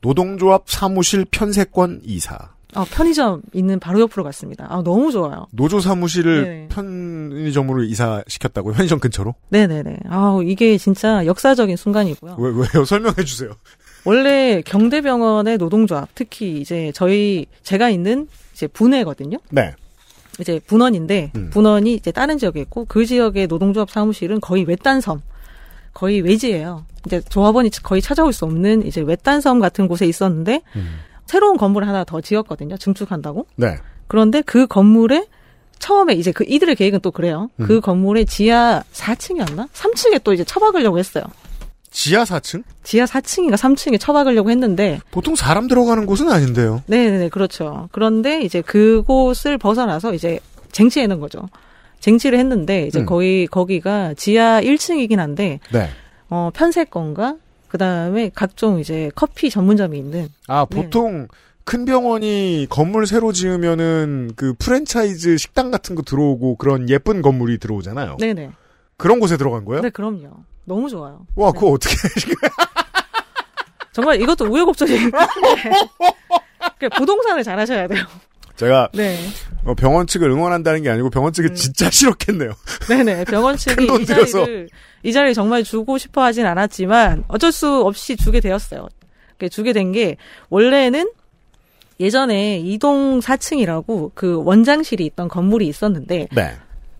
[0.00, 2.50] 노동조합 사무실 편세권 이사.
[2.74, 4.66] 아, 편의점 있는 바로 옆으로 갔습니다.
[4.68, 5.46] 아, 너무 좋아요.
[5.52, 6.68] 노조 사무실을 네네.
[6.68, 8.74] 편의점으로 이사시켰다고요?
[8.74, 9.34] 편의점 근처로?
[9.48, 10.00] 네네네.
[10.08, 12.36] 아, 이게 진짜 역사적인 순간이고요.
[12.38, 12.84] 왜, 왜요?
[12.86, 13.50] 설명해 주세요.
[14.04, 19.38] 원래 경대병원의 노동조합, 특히 이제 저희, 제가 있는 이제 분해거든요.
[19.50, 19.74] 네.
[20.38, 21.50] 이제 분원인데, 음.
[21.50, 25.20] 분원이 이제 다른 지역에 있고, 그 지역의 노동조합 사무실은 거의 외딴 섬,
[25.92, 26.84] 거의 외지예요.
[27.06, 30.98] 이제 조합원이 거의 찾아올 수 없는 이제 외딴 섬 같은 곳에 있었는데, 음.
[31.26, 32.76] 새로운 건물을 하나 더 지었거든요.
[32.78, 33.46] 증축한다고.
[33.56, 33.76] 네.
[34.06, 35.26] 그런데 그 건물에
[35.78, 37.50] 처음에 이제 그 이들의 계획은 또 그래요.
[37.60, 37.66] 음.
[37.66, 39.68] 그 건물에 지하 4층이었나?
[39.70, 41.24] 3층에 또 이제 처박으려고 했어요.
[41.90, 42.64] 지하 4층?
[42.82, 46.82] 지하 4층인가 3층에 처박으려고 했는데 보통 사람 들어가는 곳은 아닌데요.
[46.86, 47.88] 네네네 그렇죠.
[47.92, 50.40] 그런데 이제 그곳을 벗어나서 이제
[50.72, 51.48] 쟁취해놓은 거죠.
[52.00, 53.06] 쟁취를 했는데 이제 음.
[53.06, 55.88] 거의 거기가 지하 1층이긴 한데 네.
[56.30, 57.36] 어 편세권과
[57.68, 60.82] 그 다음에 각종 이제 커피 전문점이 있는 아, 네.
[60.82, 61.28] 보통
[61.64, 68.16] 큰 병원이 건물 새로 지으면은 그 프랜차이즈 식당 같은 거 들어오고 그런 예쁜 건물이 들어오잖아요.
[68.18, 68.52] 네네.
[68.96, 69.82] 그런 곳에 들어간 거예요?
[69.82, 70.30] 네, 그럼요.
[70.64, 71.26] 너무 좋아요.
[71.34, 71.94] 와, 그거 어떻게
[73.92, 74.92] 정말 이것도 우여곡절이.
[76.80, 76.88] 네.
[76.96, 78.04] 부동산을 잘 하셔야 돼요.
[78.58, 79.16] 제가 네.
[79.64, 82.52] 어, 병원 측을 응원한다는 게 아니고 병원 측이 진짜 싫었겠네요.
[82.88, 83.24] 네네.
[83.24, 84.04] 병원 측이 이.
[84.04, 84.68] 자리를,
[85.04, 88.88] 이 자리를 정말 주고 싶어 하진 않았지만 어쩔 수 없이 주게 되었어요.
[89.48, 90.16] 주게 된 게
[90.50, 91.08] 원래는
[92.00, 96.56] 예전에 이동 4층이라고 그 원장실이 있던 건물이 있었는데 네.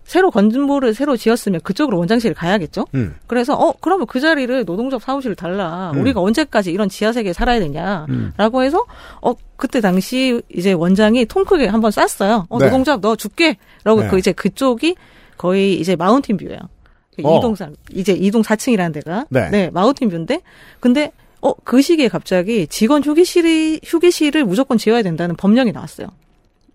[0.09, 2.87] 새로 건물을 새로 지었으면 그쪽으로 원장실을 가야겠죠?
[2.95, 3.15] 음.
[3.27, 5.91] 그래서 어 그러면 그 자리를 노동조합 사무실을 달라.
[5.93, 6.01] 음.
[6.01, 8.63] 우리가 언제까지 이런 지하 세계에 살아야 되냐라고 음.
[8.63, 8.85] 해서
[9.21, 12.47] 어 그때 당시 이제 원장이 통 크게 한번 쐈어요.
[12.49, 12.65] 어 네.
[12.65, 14.07] 노동조합 너 줄게라고 네.
[14.09, 14.95] 그 이제 그쪽이
[15.37, 16.57] 거의 이제 mountain view예요.
[17.15, 17.37] 그 어.
[17.37, 19.69] 이동 사 이제 이동 4층이라는 데가 네.
[19.71, 20.41] mountain view인데
[20.79, 26.07] 근데 어 그 시기에 갑자기 직원 휴게실이 휴게실을 무조건 지어야 된다는 법령이 나왔어요.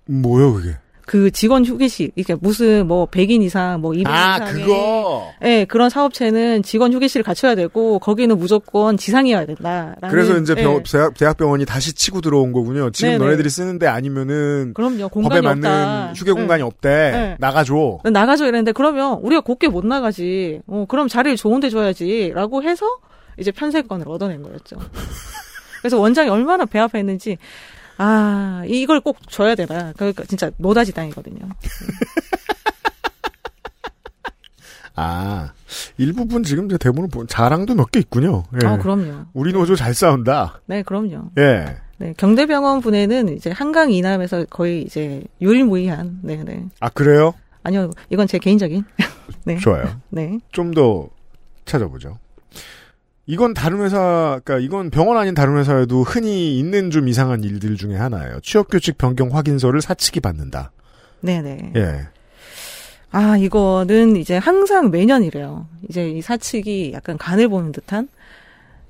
[0.07, 0.77] 뭐요, 그게?
[1.07, 5.33] 그 직원 휴게실 이게 무슨 뭐 100인 이상 뭐 200인 아, 이상의 그거.
[5.45, 9.97] 예, 그런 사업체는 직원 휴게실을 갖춰야 되고 거기는 무조건 지상이어야 된다.
[10.09, 10.83] 그래서 이제 병, 예.
[10.83, 12.91] 대학, 대학병원이 다시 치고 들어온 거군요.
[12.91, 13.25] 지금 네네.
[13.25, 15.09] 너네들이 쓰는데 아니면은 그럼요.
[15.09, 16.13] 법에 공간이 맞는 없다.
[16.15, 16.65] 휴게 공간이 예.
[16.65, 16.89] 없대.
[16.89, 17.37] 네.
[17.39, 17.99] 나가줘.
[18.05, 20.61] 나가죠 이랬는데 그러면 우리가 곱게 못 나가지.
[20.67, 22.87] 어, 그럼 자리를 좋은데 줘야지라고 해서
[23.39, 24.77] 이제 편세권을 얻어낸 거였죠.
[25.83, 27.37] 그래서 원장이 얼마나 배 아파했는지
[27.99, 29.93] 아 이걸 꼭 줘야 되나.
[29.97, 31.49] 그러니까 진짜 노다지 당이거든요.
[34.97, 35.53] 아,
[35.99, 38.45] 일부분 지금 제 대본을 보면 자랑도 몇 개 있군요.
[38.63, 38.67] 예.
[38.67, 39.27] 아 그럼요.
[39.33, 40.61] 우리 노조 잘 싸운다.
[40.67, 41.31] 네 그럼요.
[41.39, 41.79] 예.
[41.99, 46.65] 네 경대병원 분에는 이제 한강 이남에서 거의 이제 유일무이한 네 네.
[46.81, 47.35] 아, 그래요?
[47.65, 48.85] 아니요 이건 제 개인적인.
[49.45, 49.59] 네.
[49.59, 50.01] 좋아요.
[50.11, 50.39] 네.
[50.53, 51.09] 좀 더
[51.65, 52.19] 찾아보죠.
[53.27, 57.97] 이건 다른 회사, 그러니까 이건 병원 아닌 다른 회사에도 흔히 있는 좀 이상한 일들 중에
[57.97, 58.41] 하나예요.
[58.41, 60.73] 취업규칙 변경 확인서를 사측이 받는다.
[61.21, 61.73] 네네.
[61.77, 62.09] 예.
[63.11, 65.67] 아, 이거는 이제 항상 매년 이래요.
[65.89, 68.09] 이제 이 사측이 약간 간을 보는 듯한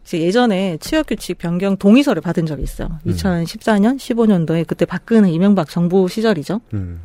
[0.04, 2.88] 이제 예전에 취업규칙 변경 동의서를 받은 적이 있어요.
[3.06, 3.12] 음.
[3.12, 6.60] 2014년, 15년도에 그때 박근혜 이명박 정부 시절이죠.
[6.72, 7.00] 음.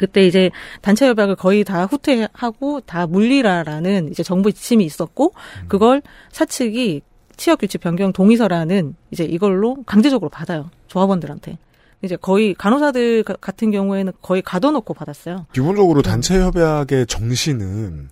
[0.00, 5.68] 그때 이제 단체 협약을 거의 다 후퇴하고 다 물리라라는 이제 정부 지침이 있었고 음.
[5.68, 6.00] 그걸
[6.32, 7.02] 사측이
[7.36, 10.70] 취업 규칙 변경 동의서라는 이제 이걸로 강제적으로 받아요.
[10.88, 11.58] 조합원들한테.
[12.02, 15.44] 이제 거의 간호사들 가- 같은 경우에는 거의 가둬놓고 받았어요.
[15.52, 18.08] 기본적으로 단체 협약의 정신은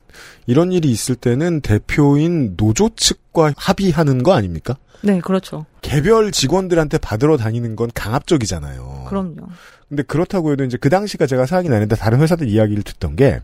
[0.47, 4.77] 이런 일이 있을 때는 대표인 노조 측과 합의하는 거 아닙니까?
[5.01, 5.65] 네, 그렇죠.
[5.81, 9.07] 개별 직원들한테 받으러 다니는 건 강압적이잖아요.
[9.09, 9.47] 그럼요.
[9.89, 13.41] 근데 그렇다고 해도 이제 그 당시가 제가 생각이 나는데 다른 회사들 이야기를 듣던 게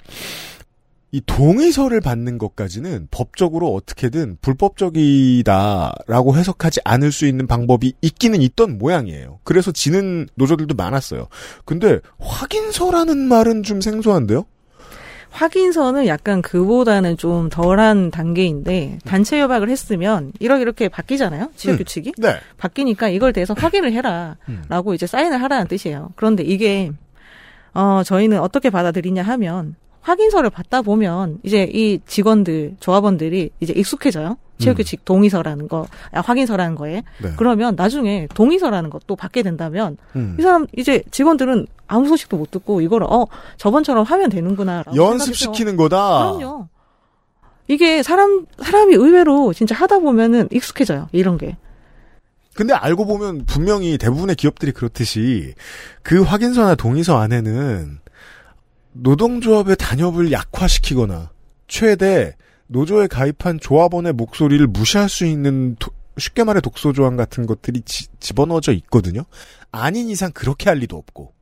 [1.15, 9.39] 이 동의서를 받는 것까지는 법적으로 어떻게든 불법적이다라고 해석하지 않을 수 있는 방법이 있기는 있던 모양이에요.
[9.45, 11.29] 그래서 지는 노조들도 많았어요.
[11.65, 14.45] 근데 확인서라는 말은 좀 생소한데요?
[15.35, 21.51] 확인서는 약간 그보다는 좀 덜한 단계인데 단체 협약을 했으면 이렇게 이렇게 바뀌잖아요.
[21.57, 21.79] 취업 음.
[21.79, 22.37] 규칙이 네.
[22.57, 26.11] 바뀌니까 이걸 대해서 확인을 해라라고 이제 사인을 하라는 뜻이에요.
[26.15, 26.93] 그런데 이게
[27.75, 34.37] 어 저희는 어떻게 받아들이냐 하면 확인서를 받다 보면 이제 이 직원들 조합원들이 이제 익숙해져요.
[34.59, 37.03] 취업 규칙 동의서라는 거, 아, 확인서라는 거에.
[37.21, 37.31] 네.
[37.37, 40.37] 그러면 나중에 동의서라는 것도 받게 된다면 음.
[40.39, 44.85] 이 사람 이제 직원들은 아무 소식도 못 듣고 이거를 어 저번처럼 하면 되는구나.
[44.95, 46.33] 연습시키는 거다.
[46.37, 46.69] 그럼요.
[47.69, 51.09] 이게 사람 사람이 의외로 진짜 하다 보면은 익숙해져요.
[51.13, 51.57] 이런 게.
[52.55, 55.55] 근데 알고 보면 분명히 대부분의 기업들이 그렇듯이
[56.03, 57.99] 그 확인서나 동의서 안에는
[58.93, 61.31] 노동조합의 단협을 약화시키거나
[61.67, 62.37] 최대
[62.69, 68.07] 노조에 가입한 조합원의 목소리를 무시할 수 있는 도- 쉽게 말해 독소 조항 같은 것들이 지-
[68.21, 69.25] 집어넣어져 있거든요.
[69.73, 71.33] 아닌 이상 그렇게 할 리도 없고.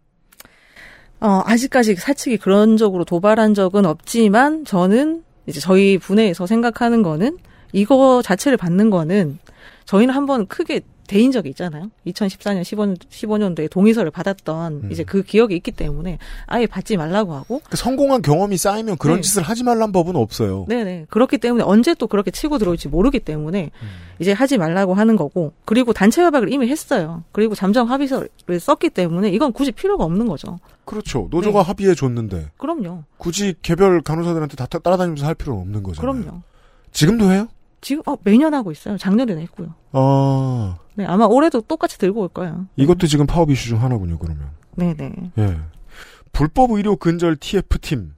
[1.23, 7.39] 어, 아직까지 사측이 그런 적으로 도발한 적은 없지만 저는 이제 저희 분해에서 생각하는 거는
[7.73, 9.39] 이거 자체를 받는 거는
[9.85, 10.81] 저희는 한번 크게
[11.13, 11.91] 대인 적이 있잖아요.
[12.07, 17.77] 2014년 15, 15년도에 동의서를 받았던 이제 그 기억이 있기 때문에 아예 받지 말라고 하고 그
[17.77, 19.21] 성공한 경험이 쌓이면 그런 네.
[19.23, 20.65] 짓을 하지 말란 법은 없어요.
[20.69, 21.07] 네네.
[21.11, 23.71] 그렇기 때문에 언제 또 그렇게 치고 들어올지 모르기 때문에
[24.19, 27.25] 이제 하지 말라고 하는 거고 그리고 단체 협약을 이미 했어요.
[27.33, 28.29] 그리고 잠정 합의서를
[28.61, 30.59] 썼기 때문에 이건 굳이 필요가 없는 거죠.
[30.85, 31.29] 그렇죠.
[31.31, 31.67] 노조가 네.
[31.67, 33.05] 합의해 줬는데 그럼요.
[33.19, 36.13] 굳이 개별 간호사들한테 다 따- 따라다니면서 할 필요는 없는 거잖아요.
[36.23, 36.43] 그럼요.
[36.93, 37.49] 지금도 해요?
[37.83, 38.97] 지금 어, 매년 하고 있어요.
[38.97, 39.75] 작년에는 했고요.
[39.93, 42.67] 아 네, 아마 올해도 똑같이 들고 올 거예요.
[42.77, 44.19] 이것도 지금 파업 이슈 중 하나군요.
[44.19, 44.51] 그러면.
[44.77, 45.33] 네네.
[45.39, 45.59] 예.
[46.33, 48.15] 불법 의료 근절 TF팀.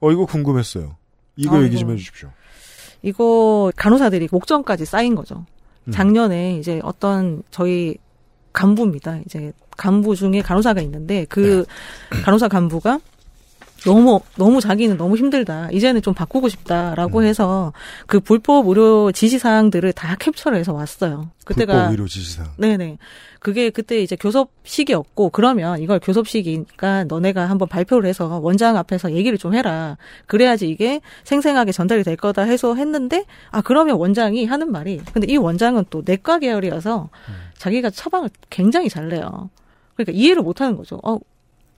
[0.00, 0.96] 어, 이거 궁금했어요.
[1.36, 1.92] 이거 아, 얘기 좀 이거.
[1.92, 2.30] 해주십시오.
[3.02, 5.46] 이거 간호사들이 목전까지 쌓인 거죠.
[5.84, 5.92] 음.
[5.92, 7.96] 작년에 이제 어떤 저희
[8.52, 9.20] 간부입니다.
[9.24, 11.64] 이제 간부 중에 간호사가 있는데 그
[12.24, 13.00] 간호사 간부가
[13.84, 15.68] 너무 너무 자기는 너무 힘들다.
[15.72, 17.24] 이제는 좀 바꾸고 싶다라고 음.
[17.24, 17.72] 해서
[18.06, 21.30] 그 불법 의료 지시 사항들을 다 캡처를 해서 왔어요.
[21.44, 22.44] 그때가 불법 의료 지시사.
[22.56, 22.98] 네네.
[23.40, 29.54] 그게 그때 이제 교섭식이었고 그러면 이걸 교섭식이니까 너네가 한번 발표를 해서 원장 앞에서 얘기를 좀
[29.54, 29.96] 해라.
[30.26, 35.36] 그래야지 이게 생생하게 전달이 될 거다 해서 했는데 아 그러면 원장이 하는 말이 근데 이
[35.36, 37.10] 원장은 또 내과 계열이어서
[37.58, 39.50] 자기가 처방을 굉장히 잘 내요.
[39.94, 41.00] 그러니까 이해를 못 하는 거죠.
[41.02, 41.18] 어,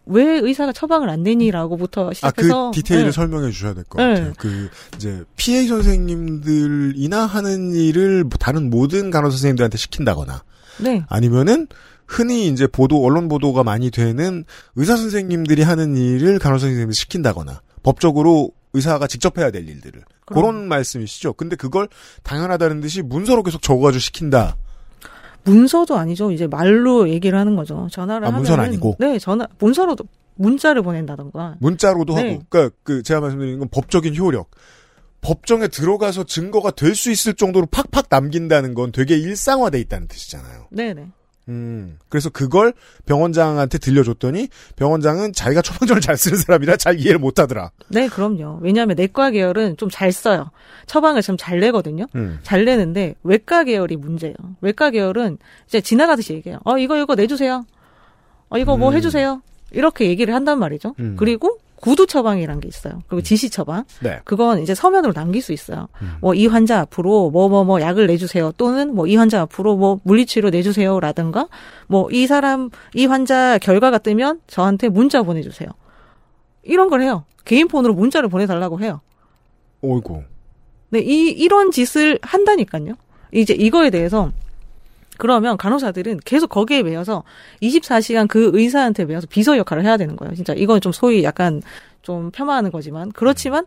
[0.06, 3.12] 왜 의사가 처방을 안 내니라고부터 아, 시작해서 그 디테일을 네.
[3.12, 4.14] 설명해 주셔야 될것 네.
[4.14, 4.32] 같아요.
[4.38, 10.42] 그, 이제, PA 선생님들이나 하는 일을 다른 모든 간호사 선생님들한테 시킨다거나,
[10.78, 11.04] 네.
[11.08, 11.66] 아니면은,
[12.06, 14.44] 흔히 이제 보도, 언론 보도가 많이 되는
[14.76, 20.02] 의사 선생님들이 하는 일을 간호사 선생님이 시킨다거나, 법적으로 의사가 직접 해야 될 일들을.
[20.26, 21.34] 그런 말씀이시죠.
[21.34, 21.88] 근데 그걸
[22.24, 24.56] 당연하다는 듯이 문서로 계속 적어가지고 시킨다.
[25.44, 26.30] 문서도 아니죠.
[26.30, 27.88] 이제 말로 얘기를 하는 거죠.
[27.90, 28.96] 전화를 아, 하면 문서는 아니고?
[28.98, 30.04] 네, 전화 문서로도
[30.36, 31.56] 문자를 보낸다던가.
[31.60, 32.20] 문자로도 네.
[32.32, 34.50] 하고, 그니까, 그, 제가 말씀드리는 건 법적인 효력.
[35.20, 40.66] 법정에 들어가서 증거가 될 수 있을 정도로 팍팍 남긴다는 건 되게 일상화돼 있다는 뜻이잖아요.
[40.70, 41.06] 네, 네.
[41.48, 42.72] 음, 그래서 그걸
[43.06, 47.70] 병원장한테 들려줬더니 병원장은 자기가 처방전을 잘 쓰는 사람이라 잘 이해를 못 하더라.
[47.88, 48.58] 네, 그럼요.
[48.62, 50.50] 왜냐하면 내과 계열은 좀 잘 써요.
[50.86, 52.06] 처방을 좀잘 내거든요.
[52.16, 52.40] 음.
[52.42, 54.34] 잘 내는데 외과 계열이 문제예요.
[54.60, 56.58] 외과 계열은 이제 지나가듯이 얘기해요.
[56.64, 57.64] 어, 이거 이거 내주세요.
[58.48, 58.96] 어, 이거 뭐 음.
[58.96, 59.40] 해주세요.
[59.70, 60.94] 이렇게 얘기를 한단 말이죠.
[60.98, 61.16] 음.
[61.18, 63.02] 그리고 구두 처방이란 게 있어요.
[63.08, 63.84] 그리고 지시 처방.
[64.00, 64.18] 네.
[64.24, 65.88] 그건 이제 서면으로 남길 수 있어요.
[66.00, 66.14] 음.
[66.22, 68.52] 뭐이 환자 앞으로 뭐 뭐 뭐 약을 내주세요.
[68.56, 71.48] 또는 뭐 이 환자 앞으로 뭐 물리치료 내주세요라든가
[71.88, 75.68] 뭐 이 사람 이 환자 결과가 뜨면 저한테 문자 보내주세요.
[76.62, 77.24] 이런 걸 해요.
[77.44, 79.02] 개인 폰으로 문자를 보내달라고 해요.
[79.82, 80.24] 오이고.
[80.88, 82.94] 네, 이 이런 짓을 한다니까요.
[83.32, 84.32] 이제 이거에 대해서
[85.18, 87.24] 그러면 간호사들은 계속 거기에 매여서
[87.62, 90.34] 24시간 그 의사한테 매여서 비서 역할을 해야 되는 거예요.
[90.34, 91.62] 진짜 이건 좀 소위 약간
[92.02, 93.64] 좀 폄하하는 거지만 그렇지만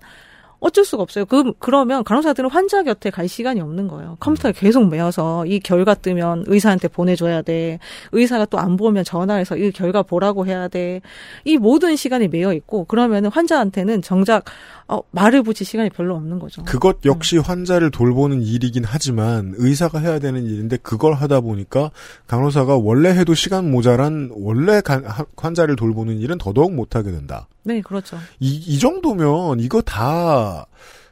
[0.59, 1.25] 어쩔 수가 없어요.
[1.25, 4.17] 그 그러면 간호사들은 환자 곁에 갈 시간이 없는 거예요.
[4.19, 7.77] 컴퓨터에 계속 매여서 이 결과 뜨면 의사한테 보내줘야 돼.
[8.11, 11.01] 의사가 또 안 보면 전화해서 이 결과 보라고 해야 돼.
[11.45, 14.45] 이 모든 시간이 매여 있고 그러면은 환자한테는 정작
[14.87, 16.63] 어, 말을 붙일 시간이 별로 없는 거죠.
[16.63, 21.91] 그것 역시 환자를 돌보는 일이긴 하지만 의사가 해야 되는 일인데 그걸 하다 보니까
[22.27, 27.47] 간호사가 원래 해도 시간 모자란 원래 간- 하- 환자를 돌보는 일은 더더욱 못하게 된다.
[27.67, 28.17] 네, 그렇죠.
[28.39, 30.65] 이, 이 정도면 이거 다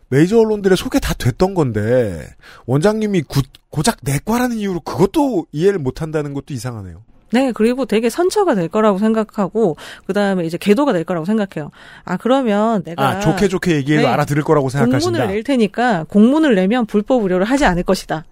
[0.10, 2.26] 메이저 언론들의 소개 다 됐던 건데
[2.65, 7.04] 원장님이 구- 고작 내과라는 이유로 그것도 이해를 못한다는 것도 이상하네요.
[7.34, 11.72] 네, 그리고 되게 선처가 될 거라고 생각하고 그 다음에 이제 계도가 될 거라고 생각해요.
[12.06, 14.13] 아, 그러면 내가 아 좋게 좋게 얘기해도 네.
[14.13, 15.18] 알아들을 거라고 생각하신다.
[15.18, 18.24] 공문을 낼 테니까 공문을 내면 불법 의료를 하지 않을 것이다.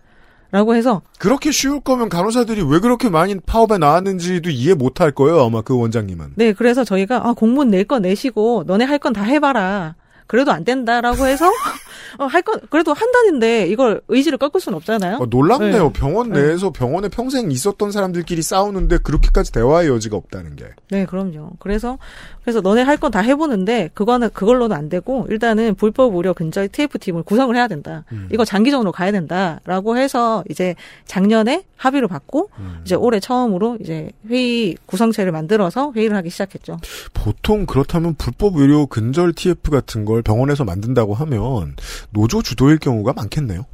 [0.54, 5.62] 라고 해서 그렇게 쉬울 거면 간호사들이 왜 그렇게 많이 파업에 나왔는지도 이해 못할 거예요 아마
[5.64, 6.34] 그 원장님은.
[6.36, 9.96] 네, 그래서 저희가 아, 공문 낼 거 내시고 너네 할 건 다 해봐라.
[10.28, 11.52] 그래도 안 된다라고 해서
[12.20, 15.18] 어, 할건 그래도 한다는데 이걸 의지를 꺾을 수는 없잖아요.
[15.18, 15.84] 어, 놀랍네요.
[15.88, 15.94] 네.
[15.94, 16.42] 병원 네.
[16.44, 20.66] 내에서 병원에 평생 있었던 사람들끼리 싸우는데 그렇게까지 대화의 여지가 없다는 게.
[20.92, 21.52] 네, 그럼요.
[21.60, 21.98] 그래서
[22.44, 27.00] 그래서 너네 할 건 다 해보는데 그거는 그걸로는 안 되고 일단은 불법 의료 근절 TF
[27.00, 28.06] 팀을 구성을 해야 된다.
[28.12, 28.30] 음.
[28.32, 32.82] 이거 장기적으로 가야 된다라고 해서 이제 작년에 합의를 받고 음.
[32.86, 36.80] 이제 올해 처음으로 이제 회의 구성체를 만들어서 회의를 하기 시작했죠.
[37.14, 41.76] 보통 그렇다면 불법 의료 근절 TF 같은 걸 병원에서 만든다고 하면
[42.12, 43.66] 노조 주도일 경우가 많겠네요.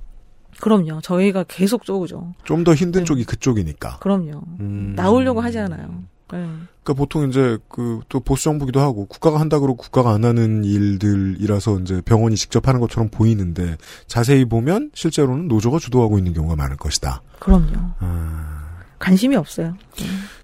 [0.62, 1.02] 그럼요.
[1.02, 2.34] 저희가 계속 쪼우죠.
[2.44, 3.06] 좀 더 힘든 네.
[3.06, 3.98] 쪽이 그쪽이니까.
[4.00, 4.42] 그럼요.
[4.60, 4.94] 음.
[4.96, 6.04] 나오려고 하지 않아요.
[6.32, 6.38] 네.
[6.84, 11.80] 그러니까 보통 이제 그 또 보수 정부기도 하고 국가가 한다 그러고 국가가 안 하는 일들이라서
[11.80, 17.22] 이제 병원이 직접 하는 것처럼 보이는데 자세히 보면 실제로는 노조가 주도하고 있는 경우가 많을 것이다.
[17.40, 17.78] 그럼요.
[18.00, 19.76] 아, 관심이 없어요.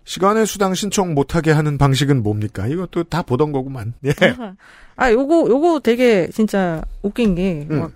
[0.06, 2.68] 시간의 수당 신청 못하게 하는 방식은 뭡니까?
[2.68, 3.94] 이것도 다 보던 거구만.
[4.06, 4.12] 예.
[4.96, 7.80] 아, 요거, 요거 되게 진짜 웃긴 게, 음.
[7.80, 7.92] 막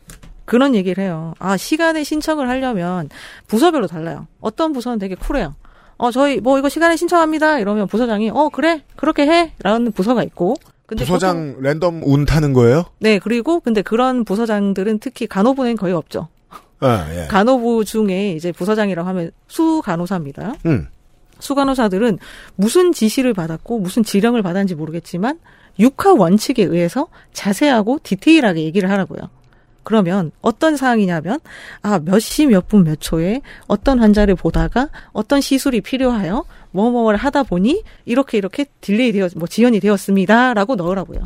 [0.46, 1.34] 그런 얘기를 해요.
[1.40, 3.10] 아, 시간에 신청을 하려면
[3.48, 4.28] 부서별로 달라요.
[4.42, 5.56] 어떤 부서는 되게 쿨해요.
[5.98, 7.60] 어, 저희 뭐 이거 시간에 신청합니다.
[7.60, 8.84] 이러면 부서장이, 어, 그래.
[8.96, 9.54] 그렇게 해.
[9.62, 10.56] 라는 부서가 있고.
[10.88, 12.86] 근데 부서장 보통- 랜덤 운 타는 거예요?
[13.00, 16.30] 네, 그리고 근데 그런 부서장들은 특히 간호부는 거의 없죠.
[16.80, 17.28] 아, 예.
[17.28, 20.54] 간호부 중에 이제 부서장이라고 하면 수간호사입니다.
[20.66, 20.88] 음.
[21.40, 22.20] 수간호사들은
[22.56, 25.40] 무슨 지시를 받았고 무슨 지령을 받았는지 모르겠지만
[25.80, 29.22] 육하 원칙에 의해서 자세하고 디테일하게 얘기를 하라고요.
[29.84, 31.40] 그러면 어떤 사항이냐면
[31.82, 37.44] 아 몇 시 몇 분 몇 초에 어떤 환자를 보다가 어떤 시술이 필요하여 뭐뭐를 하다
[37.44, 41.22] 보니 이렇게 이렇게 delay 되어 뭐 지연이 되었습니다라고 넣으라고요.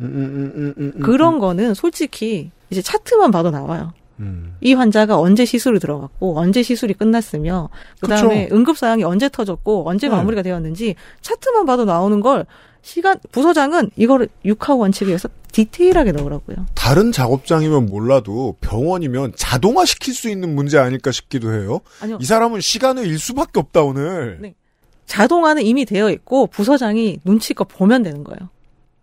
[0.00, 3.92] 음, 음, 음, 음, 음, 그런 거는 솔직히 이제 차트만 봐도 나와요.
[4.20, 4.56] 음.
[4.60, 7.68] 이 환자가 언제 시술을 들어갔고 언제 시술이 끝났으며
[8.00, 10.14] 그다음에 응급 사항이 언제 터졌고 언제 네.
[10.14, 12.46] 마무리가 되었는지 차트만 봐도 나오는 걸
[12.82, 16.66] 시간 부서장은 이거를 육하 원칙에 의해서 디테일하게 넣으라고요.
[16.74, 21.80] 다른 작업장이면 몰라도 병원이면 자동화 시킬 수 있는 문제 아닐까 싶기도 해요.
[22.02, 22.18] 아니요.
[22.20, 24.38] 이 사람은 시간을 일 수밖에 없다 오늘.
[24.40, 24.54] 네.
[25.06, 28.50] 자동화는 이미 되어 있고 부서장이 눈치껏 보면 되는 거예요.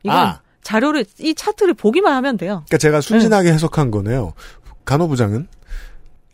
[0.04, 0.42] 이건 아.
[0.62, 2.64] 자료를 이 차트를 보기만 하면 돼요.
[2.68, 4.34] 그러니까 제가 순진하게 해석한 거네요.
[4.92, 5.48] 간호부장은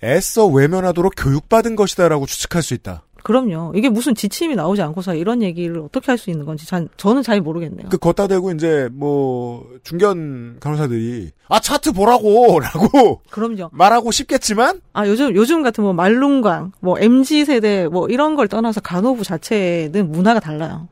[0.03, 3.03] 애써 외면하도록 교육받은 것이다라고 추측할 수 있다.
[3.21, 3.73] 그럼요.
[3.75, 7.39] 이게 무슨 지침이 나오지 않고서 이런 얘기를 어떻게 할 수 있는 건지 전, 저는 잘
[7.41, 7.89] 모르겠네요.
[7.89, 13.69] 그 걷다 대고 이제 뭐 중견 간호사들이 아 차트 보라고라고 그럼요.
[13.73, 18.81] 말하고 싶겠지만 아 요즘 요즘 같은 뭐 말룬광, 뭐 mz 세대 뭐 이런 걸 떠나서
[18.81, 20.87] 간호부 자체는 문화가 달라요.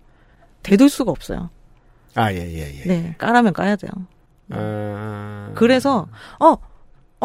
[0.62, 1.50] 대들 수가 없어요.
[2.14, 2.84] 아 예예 예.
[2.88, 3.90] 네, 까라면 까야 돼요.
[4.52, 5.52] 아...
[5.56, 6.08] 그래서
[6.40, 6.58] 어.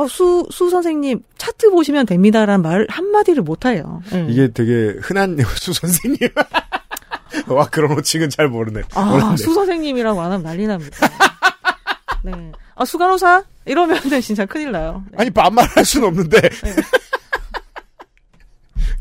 [0.01, 4.01] 어, 수, 수 선생님, 차트 보시면 됩니다라는 말 한마디를 못 해요.
[4.15, 4.27] 예.
[4.31, 6.21] 이게 되게 흔한 수 선생님.
[7.49, 8.83] 와 그런 호칭은 잘 모르네.
[8.95, 9.37] 아.
[9.37, 10.97] 수 선생님이라고 안 하면 난리 납니다.
[12.25, 12.33] 네.
[12.75, 13.45] 아, 수 간호사?
[13.67, 15.05] 이러면은 진짜 큰일 나요.
[15.11, 15.19] 네.
[15.19, 16.41] 아니 반말할 수는 없는데.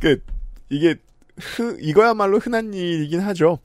[0.02, 0.22] 그
[0.70, 0.96] 이게
[1.40, 3.60] 흐 이거야말로 흔한 일이긴 하죠.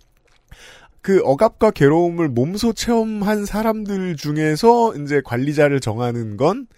[1.01, 6.69] 그 억압과 괴로움을 몸소 체험한 사람들 중에서 이제 관리자를 정하는 건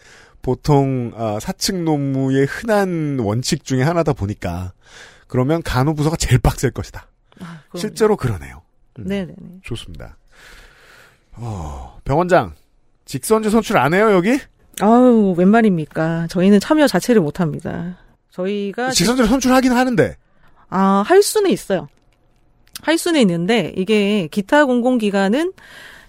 [0.46, 4.74] 보통 아, 사측 노무의 흔한 원칙 중에 하나다 보니까
[5.26, 7.08] 그러면 간호부서가 제일 빡셀 것이다.
[7.40, 7.62] 아.
[7.74, 8.62] 실제로 그러네요.
[9.00, 9.34] 음, 네네네.
[9.64, 10.16] 좋습니다.
[11.32, 12.54] 어, 병원장
[13.06, 14.38] 직선제 선출 안 해요 여기?
[14.80, 16.28] 아우, 웬 말입니까.
[16.28, 17.98] 저희는 참여 자체를 못 합니다.
[18.30, 18.90] 저희가.
[18.90, 20.16] 직선제 를 선출하긴 하는데
[20.68, 21.88] 아, 할 수는 있어요.
[22.82, 25.54] 할 수는 있는데, 이게 기타 공공기관은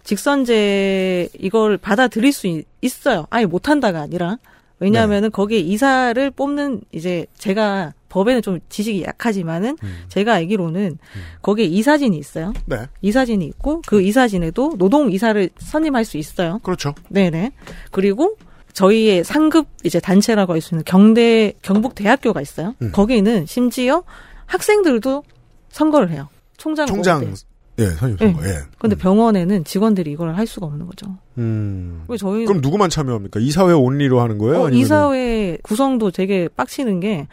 [0.07, 3.27] 직선제 이걸 받아들일 수 있, 있어요.
[3.29, 4.37] 아예 못한다가 아니라.
[4.79, 9.75] 왜냐하면은 거기에 이사를 뽑는 이제 제가 법에는 좀 지식이 약하지만은
[10.07, 10.97] 제가 알기로는
[11.41, 12.53] 거기에 이사진이 있어요.
[12.67, 16.59] 네 이사진이 있고 그 이사진에도 노동 이사를 선임할 수 있어요.
[16.59, 16.95] 그렇죠.
[17.09, 17.51] 네네.
[17.91, 18.37] 그리고
[18.71, 22.75] 저희의 상급 이제 단체라고 할 수 있는 경대 경북 대학교가 있어요.
[22.81, 22.91] 음.
[22.93, 24.03] 거기는 심지어
[24.45, 25.23] 학생들도
[25.69, 26.29] 선거를 해요.
[26.55, 27.33] 총장 총장.
[27.79, 28.59] 예 선임 선거 예.
[28.79, 31.17] 근데 병원에는 직원들이 이걸 할 수가 없는 거죠.
[31.37, 32.03] 음.
[32.07, 33.39] 왜 저희 그럼 누구만 참여합니까?
[33.39, 34.63] 이사회 온리로 하는 거예요?
[34.63, 34.69] 어?
[34.69, 37.27] 이사회 구성도 되게 빡치는 게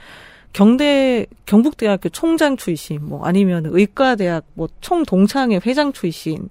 [0.52, 6.48] 경대 경북대학교 총장 출신 뭐 아니면 의과대학 뭐 총동창회 회장 출신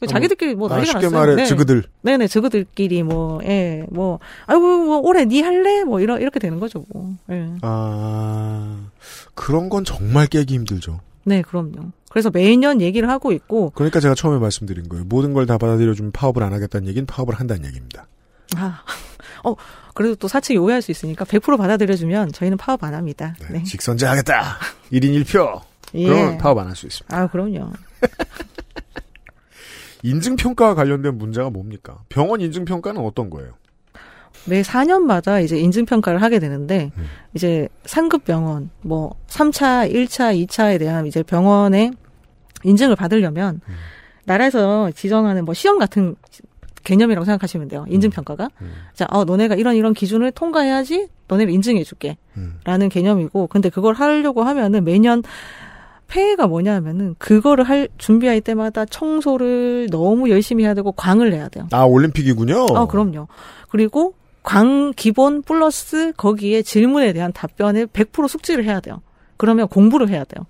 [0.00, 1.20] 그 자기들끼리 뭐 아, 난리가 쉽게 났어요.
[1.20, 1.46] 말해 네.
[1.46, 1.84] 저그들.
[2.02, 6.84] 네네 저그들끼리 뭐 예 뭐 아이고 뭐 올해 니 할래 뭐 이런 이렇게 되는 거죠
[6.92, 7.14] 뭐.
[7.30, 7.48] 예.
[7.62, 8.78] 아
[9.34, 10.98] 그런 건 정말 깨기 힘들죠.
[11.24, 11.92] 네 그럼요.
[12.12, 15.04] 그래서 매년 얘기를 하고 있고 그러니까 제가 처음에 말씀드린 거예요.
[15.06, 18.06] 모든 걸 다 받아들여주면 파업을 안 하겠다는 얘기는 파업을 한다는 얘기입니다.
[18.54, 18.82] 아,
[19.44, 19.54] 어
[19.94, 23.34] 그래도 또 사측이 오해할 수 있으니까 100% 받아들여주면 저희는 파업 안 합니다.
[23.50, 23.62] 네.
[23.62, 24.58] 직선제 하겠다.
[24.92, 25.62] 1인 1표.
[25.94, 26.04] 예.
[26.06, 27.16] 그러면 파업 안 할 수 있습니다.
[27.16, 27.70] 아 그럼요.
[30.02, 31.98] 인증평가와 관련된 문제가 뭡니까?
[32.08, 33.52] 병원 인증평가는 어떤 거예요?
[34.46, 37.04] 매 4년마다 이제 인증평가를 하게 되는데, 음.
[37.34, 41.92] 이제 상급 병원, 뭐, 3차, 1차, 2차에 대한 이제 병원의
[42.64, 43.74] 인증을 받으려면, 음.
[44.24, 46.14] 나라에서 지정하는 뭐 시험 같은
[46.84, 47.84] 개념이라고 생각하시면 돼요.
[47.88, 48.50] 인증평가가.
[48.60, 48.72] 음.
[48.94, 52.16] 자, 어, 너네가 이런 이런 기준을 통과해야지 너네를 인증해줄게.
[52.36, 52.58] 음.
[52.64, 55.22] 라는 개념이고, 근데 그걸 하려고 하면은 매년
[56.12, 61.68] 폐해가 뭐냐 하면은 그거를 할, 준비할 때마다 청소를 너무 열심히 해야 되고 광을 내야 돼요.
[61.72, 62.66] 아 올림픽이군요.
[62.66, 63.28] 어, 그럼요.
[63.70, 69.00] 그리고 광 기본 플러스 거기에 질문에 대한 답변을 100% 숙지를 해야 돼요.
[69.38, 70.44] 그러면 공부를 해야 돼요.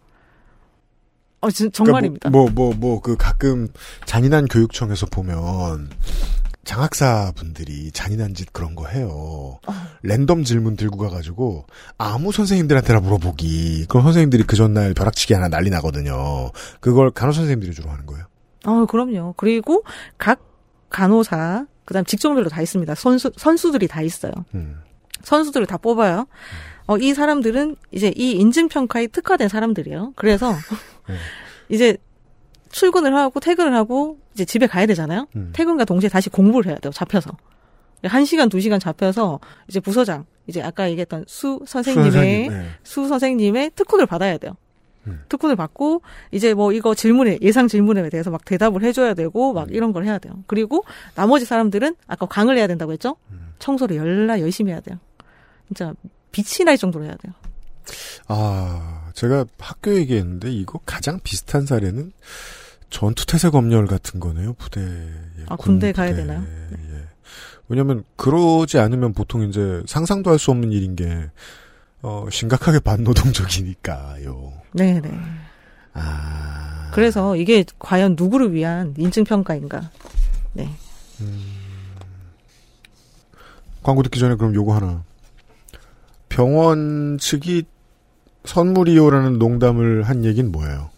[1.43, 2.31] 어, 진, 정말입니다.
[2.31, 3.69] 뭐뭐 뭐 그 가끔
[4.07, 5.91] 잔인한 교육청에서 보면
[6.65, 9.59] 장학사 분들이 잔인한 짓 그런 거 해요.
[9.67, 9.73] 어.
[10.03, 11.67] 랜덤 질문 들고 가가지고
[11.99, 13.87] 아무 선생님들한테나 물어보기.
[13.89, 16.53] 그럼 선생님들이 그 전날 벼락치기 하나 난리 나거든요.
[16.81, 18.25] 그걸 간호 선생님들이 주로 하는 거예요.
[18.65, 19.35] 어, 그럼요.
[19.37, 19.83] 그리고
[20.19, 20.41] 각
[20.91, 22.95] 간호사, 그 다음 직종별로 다 있습니다.
[22.95, 24.33] 선수, 선수들이 다 있어요.
[24.55, 24.77] 음.
[25.23, 26.27] 선수들을 다 뽑아요.
[26.87, 30.13] 어, 이 사람들은 이제 이 인증평가에 특화된 사람들이에요.
[30.17, 30.53] 그래서
[31.69, 31.97] 이제
[32.71, 35.27] 출근을 하고 퇴근을 하고 이제 집에 가야 되잖아요.
[35.37, 35.51] 음.
[35.53, 36.93] 퇴근과 동시에 다시 공부를 해야 돼요.
[36.93, 37.37] 잡혀서.
[38.05, 42.67] 한 시간, 두 시간 잡혀서 이제 부서장, 이제 아까 얘기했던 수 선생님의 선생님, 네.
[42.83, 44.57] 수 선생님의 특훈을 받아야 돼요.
[45.07, 45.23] 음.
[45.29, 49.93] 특훈을 받고 이제 뭐 이거 질문에 예상 질문에 대해서 막 대답을 해줘야 되고 막 이런
[49.93, 50.35] 걸 해야 돼요.
[50.47, 53.17] 그리고 나머지 사람들은 아까 강을 해야 된다고 했죠.
[53.59, 54.99] 청소를 열나 열심히 해야 돼요.
[55.75, 55.95] 진짜
[56.33, 57.33] 빛이 날 정도로 해야 돼요.
[58.29, 62.13] 아, 제가 학교 얘기했는데 이거 가장 비슷한 사례는
[62.91, 64.53] 전투태세 검열 같은 거네요.
[64.55, 64.81] 부대.
[65.49, 66.43] 아, 군대 가야 되나요?
[66.47, 67.09] 예.
[67.69, 71.31] 왜냐면 그러지 않으면 보통 이제 상상도 할 수 없는 일인 게
[72.03, 74.53] 어, 심각하게 반노동적이니까요.
[74.73, 75.11] 네 네.
[75.95, 76.91] 아.
[76.93, 79.91] 그래서 이게 과연 누구를 위한 인증 평가인가.
[80.53, 80.69] 네.
[83.83, 85.03] 광고 듣기 전에 그럼 요거 하나.
[86.33, 87.65] 병원 측이
[88.45, 90.91] 선물이요라는 농담을 한 얘기는 뭐예요?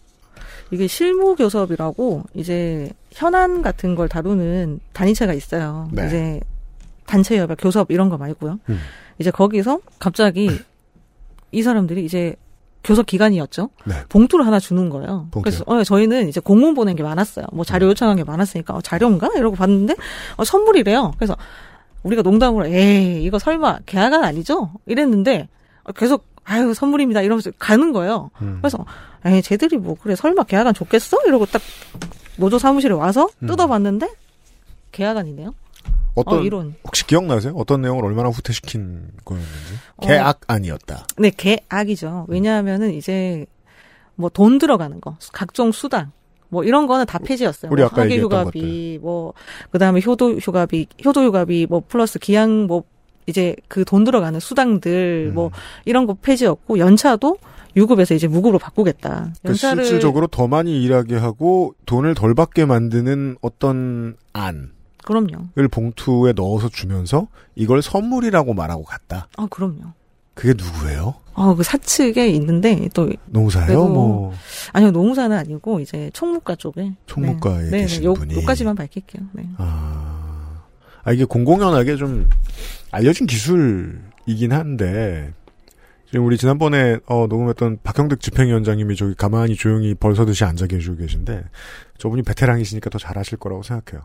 [0.70, 5.88] 이게 실무 교섭이라고 이제 현안 같은 걸 다루는 단위체가 있어요.
[5.92, 6.06] 네.
[6.06, 6.40] 이제
[7.06, 8.58] 단체 협약, 교섭 이런 거 말고요.
[8.68, 8.78] 음.
[9.18, 10.50] 이제 거기서 갑자기
[11.52, 12.36] 이 사람들이 이제
[12.82, 13.70] 교섭 기간이었죠.
[13.86, 13.94] 네.
[14.08, 15.28] 봉투를 하나 주는 거예요.
[15.30, 15.42] 봉투요?
[15.42, 17.46] 그래서 어, 저희는 이제 공문 보낸 게 많았어요.
[17.52, 17.64] 뭐 음.
[17.64, 19.96] 자료 요청한 게 많았으니까 어, 자료인가 이러고 봤는데
[20.36, 21.12] 어, 선물이래요.
[21.16, 21.36] 그래서
[22.04, 24.70] 우리가 농담으로 에이 이거 설마 계약안 아니죠?
[24.86, 25.48] 이랬는데
[25.84, 28.30] 어, 계속 아유 선물입니다 이러면서 가는 거예요.
[28.42, 28.58] 음.
[28.60, 28.84] 그래서
[29.24, 31.18] 에이 쟤들이 뭐 그래 설마 계약안 좋겠어?
[31.26, 31.60] 이러고 딱
[32.36, 33.46] 노조 사무실에 와서 음.
[33.48, 34.08] 뜯어봤는데
[34.92, 35.52] 계약안이네요.
[36.14, 36.74] 어떤 어, 이런.
[36.84, 37.54] 혹시 기억나세요?
[37.56, 39.74] 어떤 내용을 얼마나 후퇴시킨 거였는지?
[39.96, 40.06] 어.
[40.06, 41.06] 계약 아니었다.
[41.18, 42.26] 네, 계약이죠.
[42.28, 43.46] 왜냐하면은 이제
[44.14, 46.12] 뭐 돈 들어가는 거, 각종 수당,
[46.48, 47.70] 뭐 이런 거는 다 폐지였어요.
[47.72, 49.32] 우리 뭐 아까 얘기했던 휴가비, 뭐
[49.70, 52.84] 그다음에 효도 휴가비, 효도 휴가비, 뭐 플러스 기양 뭐
[53.26, 55.34] 이제 그 돈 들어가는 수당들 음.
[55.34, 55.50] 뭐
[55.84, 57.38] 이런 거 폐지였고 연차도
[57.76, 59.08] 유급에서 이제 무급으로 바꾸겠다.
[59.10, 64.70] 그러니까 연차를 실질적으로 더 많이 일하게 하고 돈을 덜 받게 만드는 어떤 안을
[65.04, 65.48] 그럼요.
[65.70, 69.28] 봉투에 넣어서 주면서 이걸 선물이라고 말하고 갔다.
[69.36, 69.92] 아 그럼요.
[70.34, 71.14] 그게 누구예요?
[71.34, 73.66] 어, 그 사측에 있는데 또 노무사예요?
[73.66, 74.32] 그래도 뭐
[74.72, 78.34] 아니요 노무사는 아니고 이제 총무과 쪽에 총무과에 네, 계신 네, 요, 분이.
[78.34, 79.24] 요까지만 밝힐게요.
[79.32, 79.48] 네.
[79.58, 80.62] 아,
[81.02, 82.28] 아, 이게 공공연하게 좀
[82.92, 85.32] 알려진 기술이긴 한데,
[86.06, 91.44] 지금 우리 지난번에, 어, 녹음했던 박형득 집행위원장님이 저기 가만히 조용히 벌서듯이 앉아 계시고 계신데,
[91.98, 94.04] 저분이 베테랑이시니까 더 잘하실 거라고 생각해요.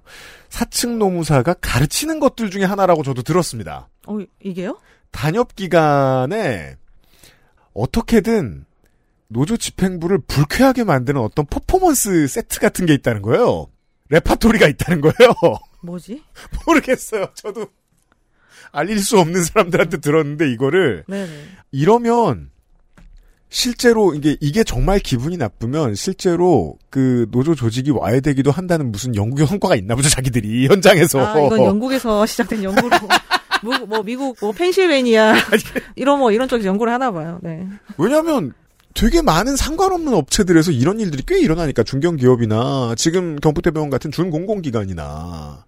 [0.49, 3.87] 사측 노무사가 가르치는 것들 중에 하나라고 저도 들었습니다.
[4.07, 4.79] 어 이게요?
[5.11, 6.75] 단협 기간에
[7.73, 8.65] 어떻게든
[9.27, 13.67] 노조 집행부를 불쾌하게 만드는 어떤 퍼포먼스 세트 같은 게 있다는 거예요.
[14.09, 15.33] 레파토리가 있다는 거예요.
[15.81, 16.23] 뭐지?
[16.65, 17.27] 모르겠어요.
[17.35, 17.67] 저도
[18.71, 21.29] 알릴 수 없는 사람들한테 들었는데 이거를 네네.
[21.71, 22.49] 이러면
[23.49, 29.45] 실제로 이게 이게 정말 기분이 나쁘면 실제로 그 노조 조직이 와야 되기도 한다는 무슨 연구
[29.47, 32.89] 성과가 있나 보죠 자기들이 현장에서 아, 이건 영국에서 시작된 연구로.
[33.63, 35.35] 뭐, 뭐 미국 뭐 펜실베니아
[35.95, 37.39] 이런 뭐 이런 쪽에서 연구를 하나 봐요.
[37.41, 37.67] 네.
[37.97, 38.53] 왜냐하면
[38.93, 45.65] 되게 많은 상관없는 업체들에서 이런 일들이 꽤 일어나니까 중견기업이나 지금 경북대병원 같은 준공공기관이나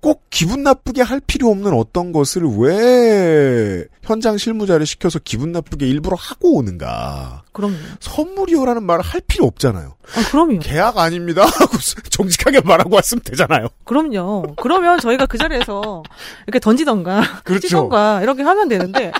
[0.00, 6.16] 꼭 기분 나쁘게 할 필요 없는 어떤 것을 왜 현장 실무자를 시켜서 기분 나쁘게 일부러
[6.18, 7.42] 하고 오는가.
[7.52, 7.76] 그럼요.
[8.00, 9.94] 선물이요라는 말을 할 필요 없잖아요.
[10.16, 10.60] 아, 그럼요.
[10.60, 11.44] 계약 아닙니다.
[11.46, 11.76] 하고
[12.10, 13.68] 정직하게 말하고 왔으면 되잖아요.
[13.84, 14.54] 그럼요.
[14.56, 16.02] 그러면 저희가 그 자리에서
[16.46, 17.68] 이렇게 던지던가, 그렇죠.
[17.68, 19.12] 찌던가 이렇게 하면 되는데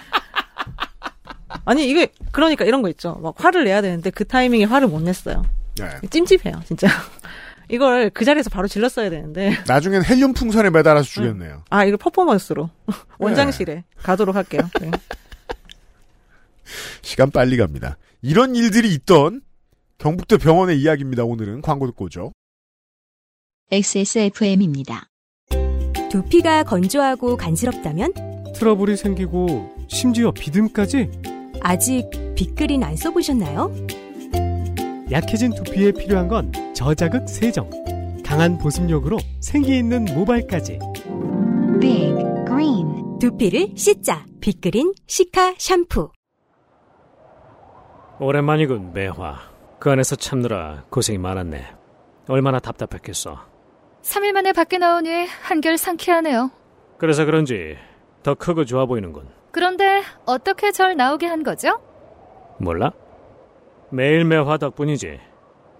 [1.65, 3.19] 아니 이게 그러니까 이런 거 있죠.
[3.23, 5.45] 막 화를 내야 되는데 그 타이밍에 화를 못 냈어요.
[5.79, 5.89] 네.
[6.09, 6.89] 찜찜해요, 진짜.
[7.71, 11.63] 이걸 그 자리에서 바로 질렀어야 되는데 나중엔 헬륨 풍선에 매달아서 주겠네요.
[11.71, 12.69] 아 이거 퍼포먼스로
[13.19, 14.63] 원장실에 가도록 할게요.
[14.81, 14.91] 네.
[17.03, 17.97] 시간 빨리 갑니다.
[18.23, 19.41] 이런 일들이 있던
[19.99, 21.25] 경북대 병원의 이야기입니다.
[21.25, 22.33] 오늘은 광고 듣고 오죠.
[23.71, 25.07] XSFM입니다.
[26.11, 28.13] 두피가 건조하고 간지럽다면
[28.57, 31.09] 트러블이 생기고 심지어 비듬까지
[31.61, 33.73] 아직 빅그린 안 써보셨나요?
[35.11, 37.69] 약해진 두피에 필요한 건 저자극 세정,
[38.25, 40.79] 강한 보습력으로 생기 있는 모발까지.
[41.81, 42.15] Big
[42.47, 46.11] Green 두피를 씻자 빅그린 시카 샴푸.
[48.21, 49.39] 오랜만이군, 매화.
[49.79, 51.65] 그 안에서 참느라 고생이 많았네.
[52.29, 53.41] 얼마나 답답했겠어.
[54.03, 56.51] 3일 만에 밖에 나오니 한결 상쾌하네요.
[56.99, 57.77] 그래서 그런지
[58.23, 59.29] 더 크고 좋아 보이는군.
[59.51, 61.81] 그런데 어떻게 절 나오게 한 거죠?
[62.59, 62.93] 몰라?
[63.91, 65.21] 매일 매화 덕분이지.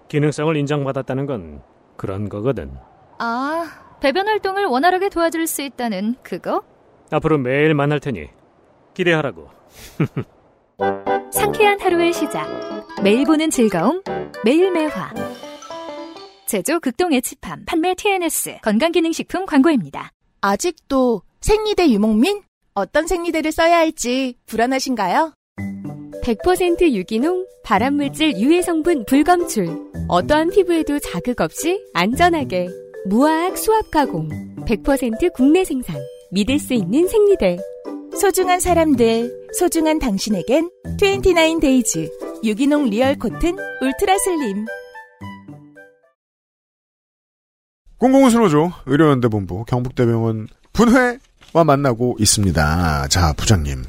[0.07, 1.61] 기능성을 인정받았다는 건
[1.95, 2.71] 그런 거거든.
[3.19, 3.65] 아,
[4.01, 6.63] 배변 활동을 원활하게 도와줄 수 있다는 그거?
[7.11, 8.27] 앞으로 매일 만날 테니
[8.93, 9.49] 기대하라고.
[11.31, 12.47] 상쾌한 하루의 시작.
[13.03, 14.01] 매일 보는 즐거움,
[14.43, 15.13] 매일 매화.
[16.47, 20.11] 제조 극동 에치팜, 판매 TNS, 건강기능식품 광고입니다.
[20.41, 22.41] 아직도 생리대 유목민?
[22.73, 25.33] 어떤 생리대를 써야 할지 불안하신가요?
[26.23, 29.67] 100% 유기농, 발암물질 유해 성분 불검출.
[30.07, 32.69] 어떠한 피부에도 자극 없이 안전하게.
[33.07, 34.29] 무화학 수압 가공.
[34.65, 35.95] 100% 국내 생산.
[36.31, 37.57] 믿을 수 있는 생리대.
[38.19, 44.65] 소중한 사람들, 소중한 당신에겐 29Days 유기농 real cotton ultra slim.
[47.97, 53.07] 공공수노조 의료연대 본부 경북대병원 분회와 만나고 있습니다.
[53.07, 53.83] 자, 부장님.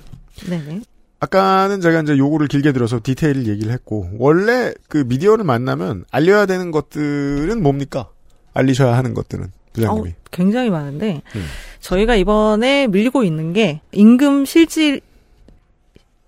[0.49, 0.83] 네네.
[1.23, 6.73] 아까는 제가 이제 요구를 길게 들어서 디테일을 얘기를 했고, 원래 그 미디어를 만나면 알려야 되는
[6.73, 8.09] 것들은 뭡니까?
[8.55, 10.11] 알리셔야 하는 것들은, 부장님이.
[10.11, 11.45] 어, 굉장히 많은데 음.
[11.79, 15.01] 저희가 이번에 밀고 있는 게 임금 실질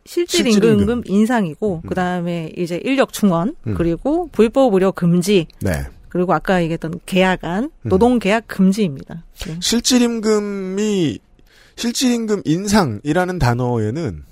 [0.06, 1.02] 실질 실질 임금, 임금.
[1.06, 3.74] 인상이고 그다음에 이제 인력 충원 음.
[3.74, 5.72] 그리고 불법 의료 금지 네.
[6.08, 7.88] 그리고 아까 얘기했던 계약안 음.
[7.88, 9.24] 노동 계약 금지입니다.
[9.46, 9.56] 네.
[9.60, 11.18] 실질 임금이,
[11.76, 14.22] 실질 임금 인상이라는 단어에는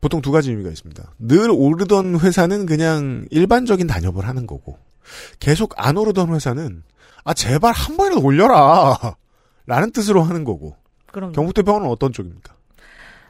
[0.00, 1.12] 보통 두 가지 의미가 있습니다.
[1.18, 4.78] 늘 오르던 회사는 그냥 일반적인 단협을 하는 거고,
[5.40, 6.82] 계속 안 오르던 회사는,
[7.24, 9.16] 아, 제발 한 번이라도 올려라!
[9.66, 10.76] 라는 뜻으로 하는 거고.
[11.12, 12.54] 그럼 경북대병원은 어떤 쪽입니까?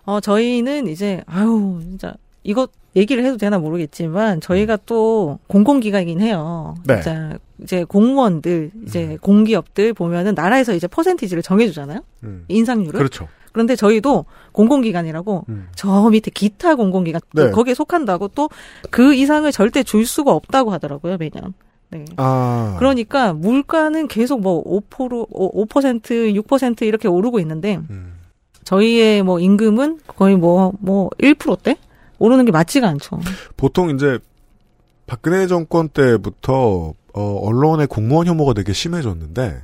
[0.05, 2.67] 어 저희는 이제 아유 진짜 이거
[2.97, 6.77] 얘기를 해도 되나 모르겠지만 저희가 또 공공기관이긴 해요.
[6.85, 6.95] 네.
[7.03, 12.01] 진짜 이제 공무원들 이제 공기업들 보면은 나라에서 이제 퍼센티지를 정해주잖아요.
[12.23, 12.45] 음.
[12.49, 12.97] 인상률을.
[12.97, 13.29] 그렇죠.
[13.53, 15.69] 그런데 저희도 공공기관이라고 음.
[15.75, 17.51] 저 밑에 기타 공공기관 네.
[17.51, 18.49] 거기에 속한다고 또
[18.91, 21.55] 그 이상을 절대 줄 수가 없다고 하더라고요 매년.
[21.91, 22.05] 네.
[22.17, 22.77] 아.
[22.79, 28.15] 그러니까 물가는 계속 뭐 5%, 5%, 6% 이렇게 오르고 있는데 음.
[28.65, 31.77] 저희의 뭐 임금은 거의 뭐 뭐 1%대
[32.19, 33.21] 오르는 게 맞지가 않죠.
[33.57, 34.19] 보통 이제,
[35.07, 39.63] 박근혜 정권 때부터, 어, 언론의 공무원 혐오가 되게 심해졌는데,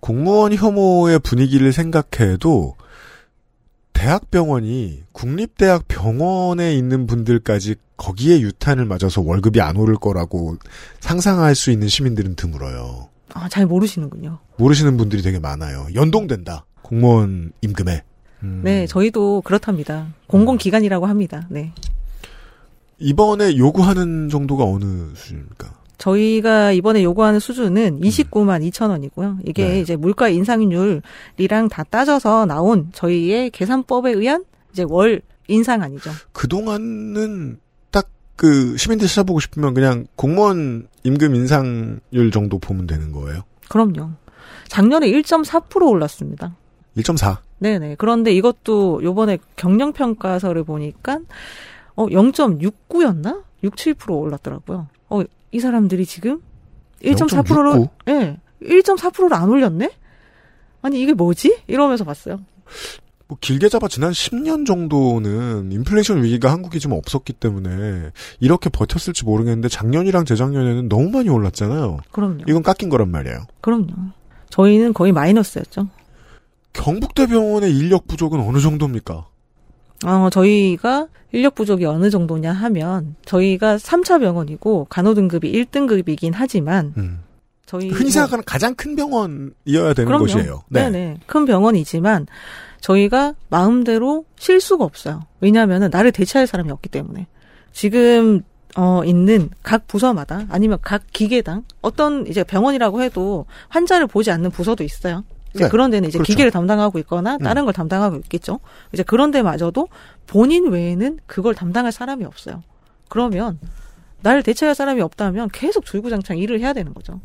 [0.00, 2.76] 공무원 혐오의 분위기를 생각해도,
[3.92, 10.56] 대학병원이 국립대학 병원에 있는 분들까지 거기에 유탄을 맞아서 월급이 안 오를 거라고
[11.00, 13.08] 상상할 수 있는 시민들은 드물어요.
[13.34, 14.38] 아, 잘 모르시는군요.
[14.56, 15.86] 모르시는 분들이 되게 많아요.
[15.94, 16.66] 연동된다.
[16.82, 18.02] 공무원 임금에.
[18.42, 18.60] 음.
[18.64, 20.08] 네, 저희도 그렇답니다.
[20.26, 21.46] 공공기관이라고 합니다.
[21.48, 21.72] 네.
[22.98, 25.81] 이번에 요구하는 정도가 어느 수준입니까?
[26.02, 29.38] 저희가 이번에 요구하는 수준은 29만 2천 원이고요.
[29.46, 29.80] 이게 네.
[29.80, 36.10] 이제 물가 인상률이랑 다 따져서 나온 저희의 계산법에 의한 이제 월 인상안이죠.
[36.32, 37.58] 그동안은
[37.90, 38.08] 딱
[38.42, 43.42] 그 시민들 찾아보고 싶으면 그냥 공무원 임금 인상률 정도 보면 되는 거예요.
[43.68, 44.10] 그럼요.
[44.66, 46.56] 작년에 1.4% 올랐습니다.
[46.96, 47.36] 1.4.
[47.58, 47.94] 네네.
[47.98, 51.20] 그런데 이것도 요번에 경영평가서를 보니까,
[51.94, 53.44] 어, 0.69였나?
[53.62, 54.88] 6, 7% 올랐더라고요.
[55.08, 55.22] 어,
[55.52, 56.40] 이 사람들이 지금
[57.02, 57.88] 1.4%로, 0.69?
[58.08, 59.90] 예, 네, 1.4%를 안 올렸네?
[60.82, 61.58] 아니, 이게 뭐지?
[61.66, 62.40] 이러면서 봤어요.
[63.28, 69.68] 뭐 길게 잡아 지난 10년 정도는 인플레이션 위기가 한국에 좀 없었기 때문에 이렇게 버텼을지 모르겠는데
[69.68, 72.00] 작년이랑 재작년에는 너무 많이 올랐잖아요.
[72.10, 72.44] 그럼요.
[72.46, 73.46] 이건 깎인 거란 말이에요.
[73.62, 73.86] 그럼요.
[74.50, 75.88] 저희는 거의 마이너스였죠.
[76.74, 79.26] 경북대병원의 인력 부족은 어느 정도입니까?
[80.04, 87.20] 어, 저희가 인력 부족이 어느 정도냐 하면, 저희가 3차 병원이고, 간호 등급이 1등급이긴 하지만,
[87.64, 87.88] 저희.
[87.88, 90.26] 흔히 뭐- 생각하는 가장 큰 병원이어야 되는 그럼요.
[90.26, 90.62] 것이에요.
[90.68, 90.90] 네.
[90.90, 92.26] 네 큰 병원이지만
[92.80, 95.22] 저희가 마음대로 쉴 수가 없어요.
[95.40, 97.26] 왜냐하면 나를 대체할 사람이 없기 때문에.
[97.72, 98.42] 지금
[98.76, 104.82] 어 있는 각 부서마다 아니면 각 기계당 어떤 이제 병원이라고 해도 환자를 보지 않는 부서도
[104.84, 105.24] 있어요.
[105.54, 105.70] 이제 네.
[105.70, 106.32] 그런 데는 이제 그렇죠.
[106.32, 108.60] 기계를 담당하고 있거나 다른 걸 담당하고 있겠죠.
[108.92, 109.88] 이제 그런 데마저도
[110.26, 112.62] 본인 외에는 그걸 담당할 사람이 없어요.
[113.08, 113.58] 그러면
[114.22, 117.20] 나를 대체할 사람이 없다면 계속 줄구장창 일을 해야 되는 거죠.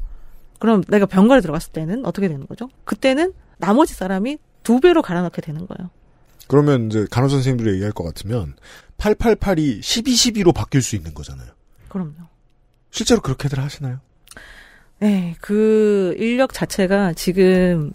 [0.60, 2.70] 그럼 내가 병가에 들어갔을 때는 어떻게 되는 거죠?
[2.84, 5.90] 그때는 나머지 사람이 두 배로 갈아넣게 되는 거예요.
[6.48, 8.56] 그러면 이제 간호 선생님들이 얘기할 것 같으면
[8.98, 11.48] 888이 1212로 바뀔 수 있는 거잖아요.
[11.90, 12.14] 그럼요.
[12.90, 14.00] 실제로 그렇게들 하시나요?
[15.00, 17.94] 네, 그 인력 자체가 지금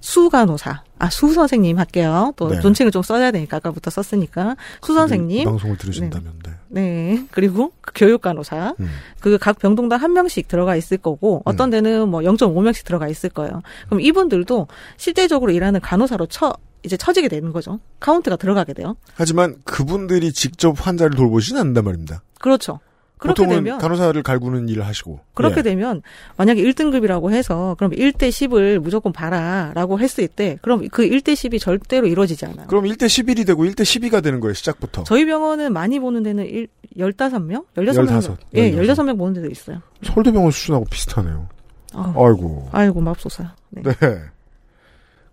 [0.00, 2.32] 수 간호사, 아, 수 선생님 할게요.
[2.36, 2.60] 또 네.
[2.60, 5.44] 존칭을 좀 써야 되니까 아까부터 썼으니까 수이 선생님.
[5.44, 6.52] 방송을 들으신다면 네.
[6.68, 7.26] 네.
[7.30, 8.74] 그리고 그 교육 간호사.
[8.80, 8.88] 음.
[9.20, 13.62] 그각 병동당 한 명씩 들어가 있을 거고 어떤 데는 뭐 0.5명씩 들어가 있을 거예요.
[13.86, 17.78] 그럼 이분들도 실제적으로 일하는 간호사로 처 이제 처지게 되는 거죠.
[18.00, 18.96] 카운트가 들어가게 돼요.
[19.14, 22.22] 하지만 그분들이 직접 환자를 돌보시는 않는단 말입니다.
[22.38, 22.80] 그렇죠.
[23.20, 25.62] 그렇게 보통은 되면 간호사를 갈구는 일을 하시고 그렇게 예.
[25.62, 26.02] 되면
[26.36, 32.06] 만약에 1등급이라고 해서 그럼 1대 10을 무조건 봐라라고 했을 때 그럼 그 1대 10이 절대로
[32.06, 32.66] 이루어지지 않아요.
[32.66, 35.04] 그럼 1대 11이 되고 1대 12가 되는 거예요 시작부터.
[35.04, 36.66] 저희 병원은 많이 보는 데는 1,
[36.96, 37.66] 15명?
[37.76, 38.22] 16명?
[38.22, 38.82] 15, 예, 16.
[38.94, 39.80] 16명 보는 데도 있어요.
[40.02, 41.48] 서울대병원 수준하고 비슷하네요.
[41.92, 42.26] 아우.
[42.26, 42.68] 아이고.
[42.72, 43.54] 아이고 맙소사.
[43.70, 43.82] 네.
[43.82, 43.94] 네.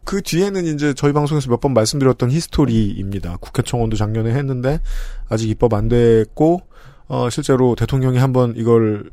[0.04, 3.38] 그 뒤에는 이제 저희 방송에서 몇 번 말씀드렸던 history입니다.
[3.42, 4.80] 국회 청원도 작년에 했는데
[5.30, 6.62] 아직 입법 안 됐고
[7.08, 9.10] 어 실제로 대통령이 한번 이걸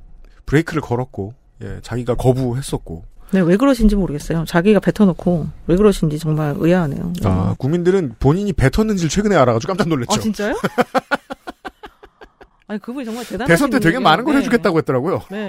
[0.46, 4.44] 브레이크를 걸었고 예, 자기가 거부했었고 네, 왜 그러신지 모르겠어요.
[4.44, 7.12] 자기가 뱉어놓고 왜 그러신지 정말 의아하네요.
[7.20, 7.28] 네.
[7.28, 10.14] 아, 국민들은 본인이 뱉었는지를 최근에 알아가지고 깜짝 놀랐죠.
[10.14, 10.54] 아, 진짜요?
[12.66, 13.98] 아니, 그분이 정말 대단하신 대선 때 되게.
[13.98, 14.40] 많은 걸 네.
[14.40, 15.22] 해주겠다고 했더라고요.
[15.30, 15.46] 네.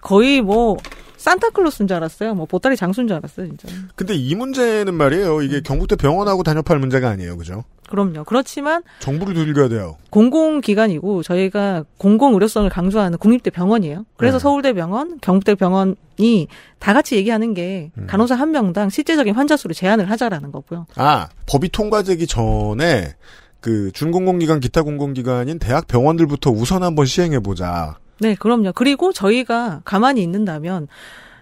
[0.00, 0.76] 거의 뭐
[1.22, 2.34] 산타클로스인 줄 알았어요.
[2.34, 3.68] 뭐 보따리 장수인 줄 알았어요, 진짜.
[3.94, 5.42] 근데 이 문제는 말이에요.
[5.42, 7.36] 이게 경북대 병원하고 단협할 문제가 아니에요.
[7.36, 7.64] 그죠?
[7.88, 8.24] 그럼요.
[8.24, 9.96] 그렇지만 정부를 두들겨야 돼요.
[10.10, 14.04] 공공기관이고 저희가 공공 의료성을 강조하는 국립대 병원이에요.
[14.16, 14.42] 그래서 네.
[14.42, 16.48] 서울대 병원, 경북대 병원이
[16.78, 18.06] 다 같이 얘기하는 게 음.
[18.08, 20.86] 간호사 한 명당 실제적인 환자 수를 제한을 하자라는 거고요.
[20.96, 23.14] 아, 법이 통과되기 전에
[23.60, 27.98] 그 준공공기관 기타 공공기관인 대학 병원들부터 우선 한번 시행해 보자.
[28.22, 28.72] 네, 그럼요.
[28.72, 30.86] 그리고 저희가 가만히 있는다면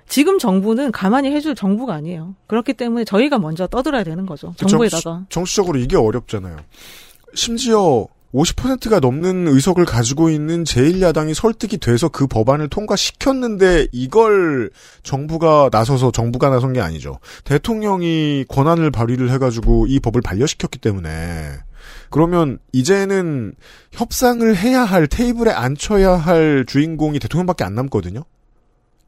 [0.09, 2.35] 지금 정부는 가만히 해줄 정부가 아니에요.
[2.49, 4.55] 그렇기 때문에 저희가 먼저 떠들어야 되는 거죠.
[4.57, 5.27] 정부에다가.
[5.29, 6.57] 정치 적으로 이게 어렵잖아요.
[7.35, 14.71] 심지어 50%가 넘는 의석을 가지고 있는 제1야당이 설득이 돼서 그 법안을 통과시켰는데 이걸
[15.03, 17.19] 정부가 나서서 정부가 나선 게 아니죠.
[17.45, 21.11] 대통령이 권한을 발휘를 해가지고 이 법을 반려시켰기 때문에
[22.11, 23.55] 그러면 이제는
[23.93, 28.25] 협상을 해야 할 테이블에 앉혀야 할 주인공이 대통령밖에 안 남거든요.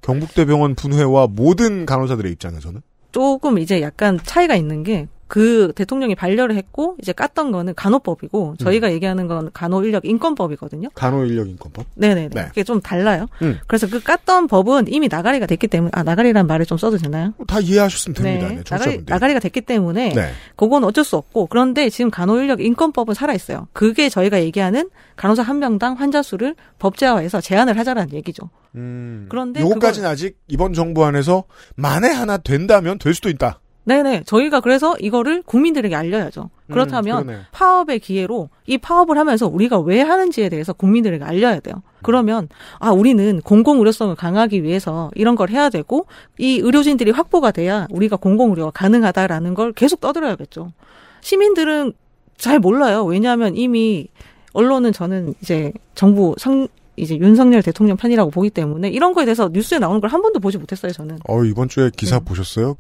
[0.03, 2.81] 경북대병원 분회와 모든 간호사들의 입장에서는
[3.13, 8.89] 조금 이제 약간 차이가 있는 게 그 대통령이 반려를 했고 이제 깠던 거는 간호법이고 저희가
[8.89, 8.93] 음.
[8.93, 10.91] 얘기하는 건 간호 인력 인권법이거든요.
[10.95, 11.87] 간호 인력 인권법.
[11.95, 12.29] 네네네.
[12.35, 12.45] 네.
[12.49, 13.25] 그게 좀 달라요.
[13.41, 13.59] 음.
[13.67, 17.33] 그래서 그 깠던 법은 이미 나가리가 됐기 때문에 아 나가리란 말을 좀 써도 되나요?
[17.47, 18.49] 다 이해하셨으면 됩니다.
[18.49, 19.05] 네, 나가리, 청취자분들.
[19.11, 20.33] 나가리가 됐기 때문에 네.
[20.55, 23.69] 그건 어쩔 수 없고 그런데 지금 간호 인력 인권법은 살아 있어요.
[23.73, 28.51] 그게 저희가 얘기하는 간호사 한 명당 환자 수를 법제화해서 제한을 하자라는 얘기죠.
[28.75, 33.61] 음, 그런데 요거까지는 아직 이번 정부 안에서 만에 하나 된다면 될 수도 있다.
[33.85, 34.23] 네네.
[34.27, 36.51] 저희가 그래서 이거를 국민들에게 알려야죠.
[36.71, 37.41] 그렇다면 음.
[37.51, 41.83] 파업의 기회로 이 파업을 하면서 우리가 왜 하는지에 대해서 국민들에게 알려야 돼요.
[42.03, 46.07] 그러면 아 우리는 공공 의료성을 강하기 위해서 이런 걸 해야 되고
[46.39, 50.73] 이 의료진들이 확보가 돼야 우리가 공공 의료가 가능하다라는 걸 계속 떠들어야겠죠.
[51.21, 51.93] 시민들은
[52.37, 53.05] 잘 몰라요.
[53.05, 54.09] 왜냐하면 이미
[54.53, 59.79] 언론은 저는 이제 정부 성 이제 윤석열 대통령 편이라고 보기 때문에 이런 거에 대해서 뉴스에
[59.79, 60.93] 나오는 걸 한 번도 보지 못했어요.
[60.93, 61.19] 저는.
[61.29, 62.25] 어, 이번 주에 기사 네.
[62.25, 62.77] 보셨어요?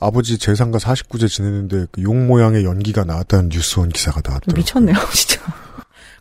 [0.00, 4.58] 아버지 재산가 49제 지내는데 그 용 모양의 연기가 나왔다는 뉴스원 기사가 나왔더라고요.
[4.60, 5.40] 미쳤네요, 진짜.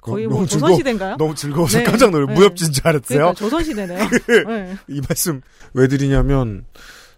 [0.01, 1.15] 거의 뭐 조선시대인가요?
[1.17, 1.83] 너무 즐거워서 네.
[1.85, 2.33] 깜짝 놀래 네.
[2.33, 3.17] 무협지인 줄 알았어요.
[3.17, 3.99] 그러니까 조선시대네요.
[4.47, 4.77] 네.
[4.89, 5.41] 이 말씀
[5.73, 6.65] 왜 드리냐면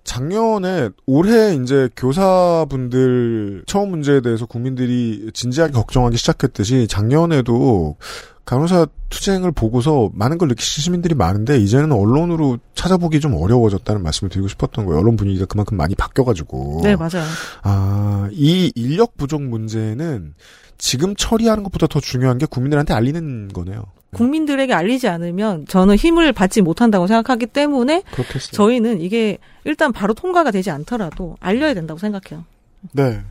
[0.04, 7.98] 작년에 올해 이제 교사분들 처음 문제에 대해서 국민들이 진지하게 걱정하기 시작했듯이 작년에도
[8.46, 14.48] 간호사 투쟁을 보고서 많은 걸 느끼신 시민들이 많은데 이제는 언론으로 찾아보기 좀 어려워졌다는 말씀을 드리고
[14.48, 15.00] 싶었던 거예요.
[15.00, 16.82] 언론 분위기가 그만큼 많이 바뀌어가지고.
[16.84, 17.26] 네, 맞아요.
[17.64, 20.36] 아, 이 인력 부족 문제는
[20.78, 23.84] 지금 처리하는 것보다 더 중요한 게 국민들한테 알리는 거네요.
[24.14, 28.52] 국민들에게 알리지 않으면 저는 힘을 받지 못한다고 생각하기 때문에 그렇겠어요.
[28.52, 32.46] 저희는 이게 일단 바로 통과가 되지 않더라도 알려야 된다고 생각해요.
[32.94, 33.22] 네.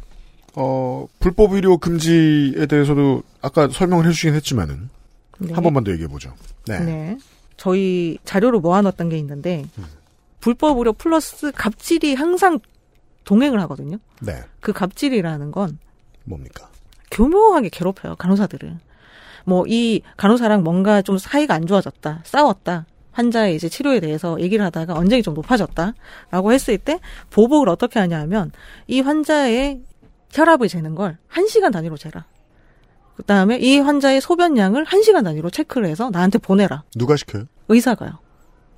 [0.56, 4.90] 어, 불법 의료 금지에 대해서도 아까 설명을 해주시긴 했지만은
[5.38, 5.52] 네.
[5.52, 6.32] 한 번만 더 얘기해 보죠.
[6.66, 6.78] 네.
[6.80, 7.18] 네.
[7.56, 9.64] 저희 자료로 모아놨던 게 있는데
[10.40, 12.58] 불법 의료 플러스 갑질이 항상
[13.24, 13.98] 동행을 하거든요.
[14.20, 14.42] 네.
[14.60, 15.78] 그 갑질이라는 건
[16.24, 16.68] 뭡니까?
[17.10, 18.78] 교묘하게 괴롭혀요 간호사들을.
[19.44, 22.86] 뭐이 간호사랑 뭔가 좀 사이가 안 좋아졌다, 싸웠다.
[23.12, 26.98] 환자의 이제 치료에 대해서 얘기를 하다가 언쟁이 좀 높아졌다라고 했을 때
[27.30, 28.50] 보복을 어떻게 하냐면
[28.88, 29.80] 이 환자의
[30.32, 32.24] 혈압을 재는 걸 한 시간 단위로 재라.
[33.16, 36.82] 그 다음에 이 환자의 소변량을 한 시간 단위로 체크를 해서 나한테 보내라.
[36.96, 37.44] 누가 시켜요?
[37.68, 38.18] 의사가요.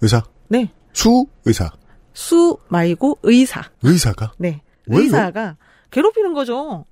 [0.00, 0.22] 의사?
[0.48, 0.70] 네.
[0.92, 1.70] 수 의사.
[2.12, 3.62] 수 말고 의사.
[3.82, 4.32] 의사가?
[4.38, 4.62] 네.
[4.86, 5.00] 왜요?
[5.00, 5.56] 의사가
[5.90, 6.84] 괴롭히는 거죠.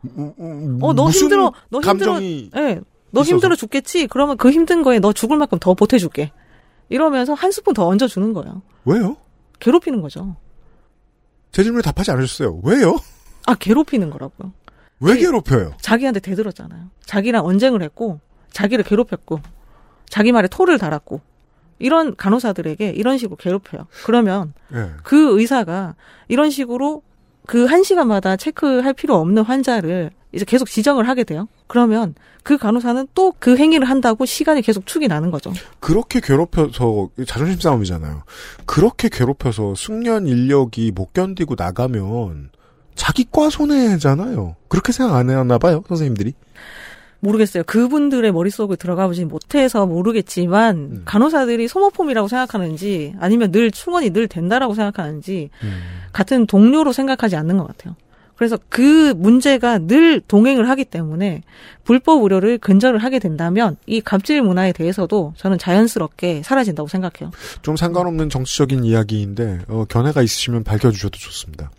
[0.81, 1.53] 어, 너 힘들어.
[1.71, 2.21] 너 힘들어.
[2.23, 2.81] 예.
[3.11, 3.31] 너 있어서?
[3.31, 4.07] 힘들어 죽겠지.
[4.09, 6.33] 그러면 그 힘든 거에 너 죽을 만큼 더 보태 줄게.
[6.89, 8.63] 이러면서 한 스푼 더 얹어 주는 거예요.
[8.85, 9.17] 왜요?
[9.61, 10.37] 괴롭히는 거죠.
[11.53, 12.61] 제 질문에 답하지 않으셨어요.
[12.65, 12.97] 왜요?
[13.47, 14.53] 아, 괴롭히는 거라고요.
[15.01, 15.75] 왜 괴롭혀요?
[15.81, 16.91] 자기한테 대들었잖아요.
[17.05, 18.21] 자기랑 언쟁을 했고,
[18.53, 19.41] 자기를 괴롭혔고,
[20.09, 21.21] 자기 말에 토를 달았고,
[21.79, 23.87] 이런 간호사들에게 이런 식으로 괴롭혀요.
[24.05, 24.91] 그러면 네.
[25.03, 25.97] 그 의사가
[26.29, 27.03] 이런 식으로
[27.47, 31.49] 그 한 시간마다 체크할 필요 없는 환자를 이제 계속 지정을 하게 돼요.
[31.67, 35.53] 그러면 그 간호사는 또 그 행위를 한다고 시간이 계속 축이 나는 거죠.
[35.81, 38.23] 그렇게 괴롭혀서 자존심 싸움이잖아요.
[38.65, 42.51] 그렇게 괴롭혀서 숙련 인력이 못 견디고 나가면
[42.95, 44.57] 자기 과 손해잖아요.
[44.69, 46.35] 그렇게 생각 안 해왔나 봐요, 선생님들이.
[47.21, 47.65] 모르겠어요.
[47.65, 51.03] 그분들의 머릿속에 들어가 보지 못해서 모르겠지만 음.
[51.05, 55.81] 간호사들이 소모품이라고 생각하는지 아니면 늘 충원이 늘 된다라고 생각하는지 음.
[56.13, 57.97] 같은 동료로 생각하지 않는 것 같아요.
[58.37, 61.43] 그래서 그 문제가 늘 동행을 하기 때문에
[61.85, 67.31] 불법 의료를 근절을 하게 된다면 이 갑질 문화에 대해서도 저는 자연스럽게 사라진다고 생각해요.
[67.63, 71.71] 좀 상관없는 정치적인 이야기인데 어, 견해가 있으시면 밝혀주셔도 좋습니다.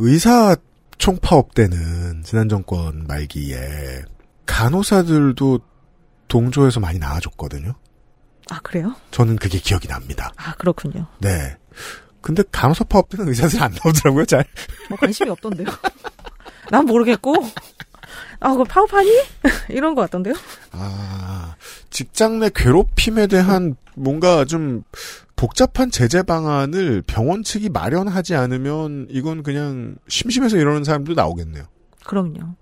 [0.00, 0.54] 의사
[0.98, 4.02] 총파업 때는 지난 정권 말기에
[4.46, 5.58] 간호사들도
[6.28, 7.74] 동조해서 많이 나아졌거든요.
[8.50, 8.94] 아 그래요?
[9.10, 10.32] 저는 그게 기억이 납니다.
[10.36, 11.06] 아 그렇군요.
[11.18, 11.56] 네.
[12.20, 14.44] 근데 간호사 파업 때는 의사들이 안 나오더라고요, 잘.
[14.88, 15.66] 뭐 관심이 없던데요.
[16.70, 17.34] 난 모르겠고.
[18.40, 19.10] 아, 그거 파업하니?
[19.70, 20.34] 이런 거 같던데요?
[20.72, 21.56] 아,
[21.90, 24.84] 직장 내 괴롭힘에 대한 뭔가 좀
[25.38, 31.62] 복잡한 제재 방안을 병원 측이 마련하지 않으면 이건 그냥 심심해서 이러는 사람도 나오겠네요.
[32.04, 32.56] 그럼요.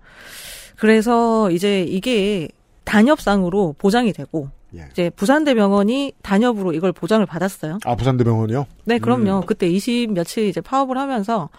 [0.77, 2.47] 그래서 이제 이게
[2.83, 4.87] 단협상으로 보장이 되고 예.
[4.91, 7.79] 이제 부산대병원이 단협으로 이걸 보장을 받았어요.
[7.83, 8.67] 아, 부산대병원이요?
[8.85, 9.39] 네, 그럼요.
[9.39, 9.45] 음.
[9.47, 11.49] 그때 20 며칠 이제 파업을 하면서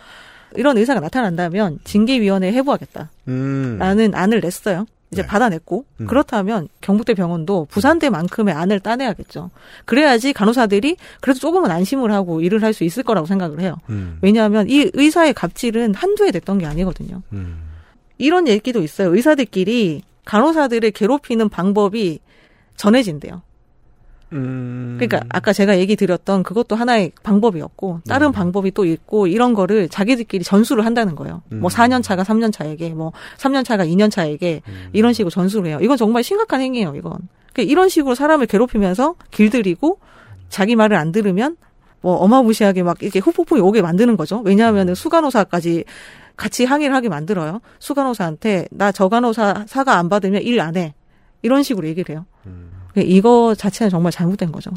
[0.54, 3.10] 이런 의사가 나타난다면 징계위원회에 해부하겠다.
[3.26, 3.76] 음.
[3.80, 4.86] 라는 안을 냈어요.
[5.10, 6.06] 이제 받아냈고 음.
[6.06, 9.50] 그렇다면 경북대 병원도 부산대만큼의 안을 따내야겠죠.
[9.86, 13.76] 그래야지 간호사들이 그래도 조금은 안심을 하고 일을 할 수 있을 거라고 생각을 해요.
[13.88, 14.18] 음.
[14.20, 17.22] 왜냐하면 이 의사의 갑질은 한두 해 됐던 게 아니거든요.
[17.32, 17.62] 음.
[18.18, 19.14] 이런 얘기도 있어요.
[19.14, 22.20] 의사들끼리 간호사들을 괴롭히는 방법이
[22.76, 23.40] 전해진대요.
[24.32, 24.96] 음.
[24.98, 28.08] 그러니까 아까 제가 얘기 드렸던 그것도 하나의 방법이었고 네.
[28.10, 31.42] 다른 방법이 또 있고 이런 거를 자기들끼리 전수를 한다는 거예요.
[31.52, 31.60] 음.
[31.60, 34.88] 뭐 4년 차가 3년 차에게 뭐 3년 차가 2년 차에게 음.
[34.92, 35.78] 이런 식으로 전수를 해요.
[35.80, 37.12] 이건 정말 심각한 행위예요, 이건.
[37.52, 39.98] 그러니까 이런 식으로 사람을 괴롭히면서 길들이고
[40.50, 41.56] 자기 말을 안 들으면
[42.00, 44.38] 뭐 어마무시하게 막 이렇게 후폭풍이 오게 만드는 거죠.
[44.40, 44.46] 음.
[44.46, 45.84] 왜냐하면 수간호사까지
[46.36, 47.60] 같이 항의를 하게 만들어요.
[47.80, 50.94] 수간호사한테 나 저 간호사 사과 안 받으면 일 안 해.
[51.42, 52.26] 이런 식으로 얘기를 해요.
[52.46, 52.70] 음.
[52.98, 54.70] 그러니까 이거 자체는 정말 잘못된 거죠.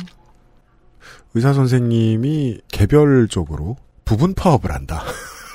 [1.34, 5.04] 의사 선생님이 개별적으로 부분 파업을 한다.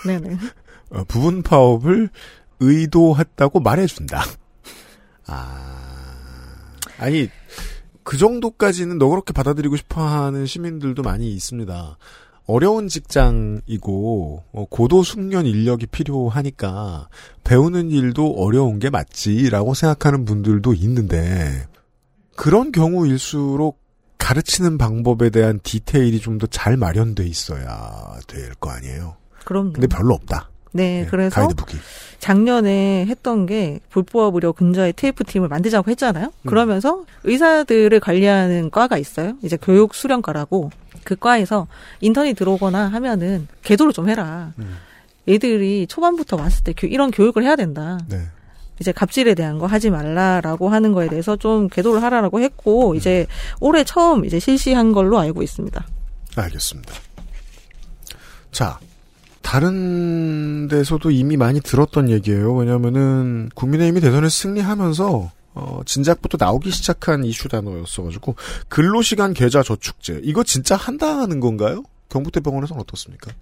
[0.07, 0.39] 네네.
[0.91, 2.09] 어, 부분 파업을
[2.61, 4.23] 의도했다고 말해준다.
[5.27, 6.67] 아,
[6.99, 7.29] 아니
[8.03, 11.99] 그 정도까지는 너그럽게 받아들이고 싶어 하는 시민들도 많이 있습니다.
[12.47, 17.09] 어려운 직장이고 어, 고도 숙련 인력이 필요하니까
[17.43, 21.67] 배우는 일도 어려운 게 맞지라고 생각하는 분들도 있는데
[22.37, 23.79] 그런 경우일수록
[24.19, 29.17] 가르치는 방법에 대한 디테일이 좀 더 잘 마련돼 있어야 될 거 아니에요.
[29.45, 29.73] 그럼요.
[29.73, 30.51] 근데 별로 없다.
[30.73, 31.77] 네, 그래서 가이드북이.
[32.19, 36.27] 작년에 했던 게 불법 의료 근저의 TF 팀을 만들자고 했잖아요.
[36.27, 36.47] 음.
[36.49, 39.37] 그러면서 의사들을 관리하는 과가 있어요.
[39.43, 40.71] 이제 교육 수련과라고
[41.05, 41.67] 그 과에서
[42.01, 44.53] 인턴이 들어오거나 하면은 계도를 좀 해라.
[44.59, 44.77] 음.
[45.29, 47.99] 애들이 초반부터 왔을 때 교- 이런 교육을 해야 된다.
[48.09, 48.23] 네.
[48.81, 52.97] 이제 갑질에 대한 거 하지 말라라고 하는 거에 대해서 좀 계도를 하라라고 했고 음.
[52.97, 53.27] 이제
[53.61, 55.87] 올해 처음 이제 실시한 걸로 알고 있습니다.
[56.37, 56.95] 알겠습니다.
[58.53, 58.79] 자,
[59.43, 62.55] 다른 데서도 이미 많이 들었던 얘기예요.
[62.55, 68.35] 왜냐면은 국민의힘이 대선에 승리하면서 어, 진작부터 나오기 시작한 이슈 단어였어가지고
[68.69, 71.83] 근로시간 계좌 저축제 이거 진짜 한다는 건가요?
[72.11, 73.33] 경북대병원에서는 어떻습니까?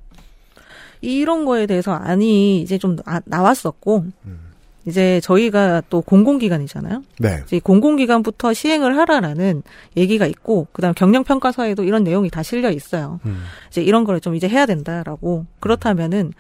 [1.01, 4.39] 이런 거에 대해서 안이 이제 좀 나, 나왔었고 음.
[4.87, 7.03] 이제 저희가 또 공공기관이잖아요.
[7.19, 7.43] 네.
[7.47, 9.63] 이제 공공기관부터 시행을 하라라는
[9.97, 13.21] 얘기가 있고 그다음 경영평가서에도 이런 내용이 다 실려 있어요.
[13.27, 13.45] 음.
[13.69, 16.33] 이제 이런 거를 좀 이제 해야 된다라고 그렇다면은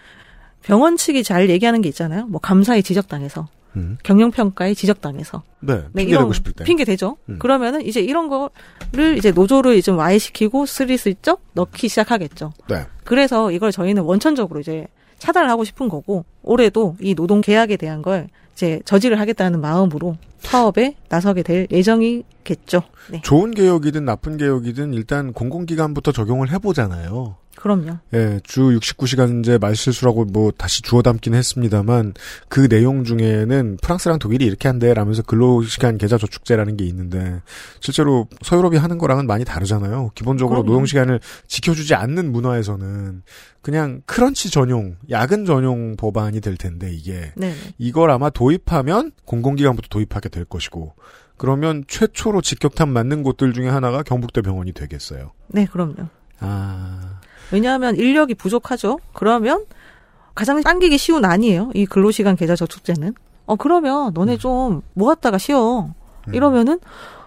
[0.62, 2.26] 병원 측이 잘 얘기하는 게 있잖아요.
[2.26, 3.98] 뭐 감사에 지적당해서 음.
[4.02, 5.74] 경영평가에 지적당해서 네.
[5.74, 6.64] 네, 핑계 이런 대고 싶을 때.
[6.64, 7.16] 핑계 대죠.
[7.28, 7.38] 음.
[7.38, 12.52] 그러면은 이제 이런 거를 이제 노조를 좀 와해시키고 스리슬쩍 넣기 시작하겠죠.
[12.68, 12.86] 네.
[13.04, 14.86] 그래서 이걸 저희는 원천적으로 이제
[15.18, 20.94] 차단을 하고 싶은 거고 올해도 이 노동 계약에 대한 걸 이제 저지를 하겠다는 마음으로 파업에
[21.08, 22.82] 나서게 될 예정이겠죠.
[23.10, 23.20] 네.
[23.22, 27.36] 좋은 개혁이든 나쁜 개혁이든 일단 공공기관부터 적용을 해보잖아요.
[27.64, 27.96] 그럼요.
[28.12, 32.12] 예, 주 69시간제 말실수라고 뭐 다시 주워 담긴 했습니다만
[32.50, 37.40] 그 내용 중에는 프랑스랑 독일이 이렇게 한대 라면서 근로시간 계좌 저축제라는 게 있는데
[37.80, 40.10] 실제로 서유럽이 하는 거랑은 많이 다르잖아요.
[40.14, 40.72] 기본적으로 그럼요.
[40.72, 43.22] 노동시간을 지켜주지 않는 문화에서는
[43.62, 47.54] 그냥 크런치 전용, 야근 전용 법안이 될 텐데 이게 네.
[47.78, 50.96] 이걸 아마 도입하면 공공기관부터 도입하게 될 것이고
[51.38, 55.32] 그러면 최초로 직격탄 맞는 곳들 중에 하나가 경북대 병원이 되겠어요.
[55.48, 56.08] 네, 그럼요.
[56.40, 57.13] 아,
[57.52, 58.98] 왜냐하면 인력이 부족하죠.
[59.12, 59.64] 그러면
[60.34, 61.70] 가장 당기기 쉬운 안이에요.
[61.74, 63.14] 이 근로시간 계좌 저축제는.
[63.46, 65.94] 어 그러면 너네 좀 모았다가 쉬어.
[66.32, 66.80] 이러면은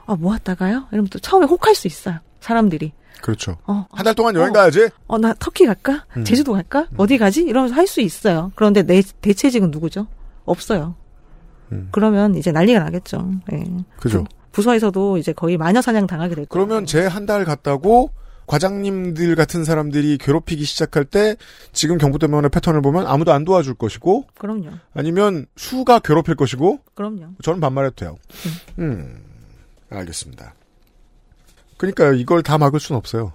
[0.06, 0.88] 아 모았다가요?
[0.92, 2.18] 이러면 또 처음에 혹할 수 있어요.
[2.40, 2.94] 사람들이.
[3.22, 3.58] 그렇죠.
[3.66, 4.54] 어, 한달 동안 여행 어.
[4.54, 4.90] 가야지.
[5.08, 6.06] 어, 나 터키 갈까?
[6.18, 6.24] 음.
[6.24, 6.88] 제주도 갈까?
[6.98, 7.44] 어디 가지?
[7.44, 8.52] 이러면서 할 수 있어요.
[8.56, 10.08] 그런데 내 대체직은 누구죠?
[10.46, 10.96] 없어요.
[11.72, 11.90] 음.
[11.92, 13.30] 그러면 이제 난리가 나겠죠.
[13.54, 13.64] 예.
[13.98, 14.24] 그죠.
[14.52, 16.66] 부서에서도 이제 거의 마녀 사냥 당하게 될 거예요.
[16.68, 18.12] 그러면 제 한 달 갔다고
[18.48, 21.36] 과장님들 같은 사람들이 괴롭히기 시작할 때
[21.74, 24.70] 지금 경북대병원의 패턴을 보면 아무도 안 도와줄 것이고 그럼요.
[24.96, 27.28] 아니면 수가 괴롭힐 것이고 그럼요.
[27.44, 28.18] 저는 반말해도 돼요.
[28.80, 29.22] 음,
[29.90, 30.56] 알겠습니다.
[31.78, 33.34] 그러니까 이걸 다 막을 수는 없어요.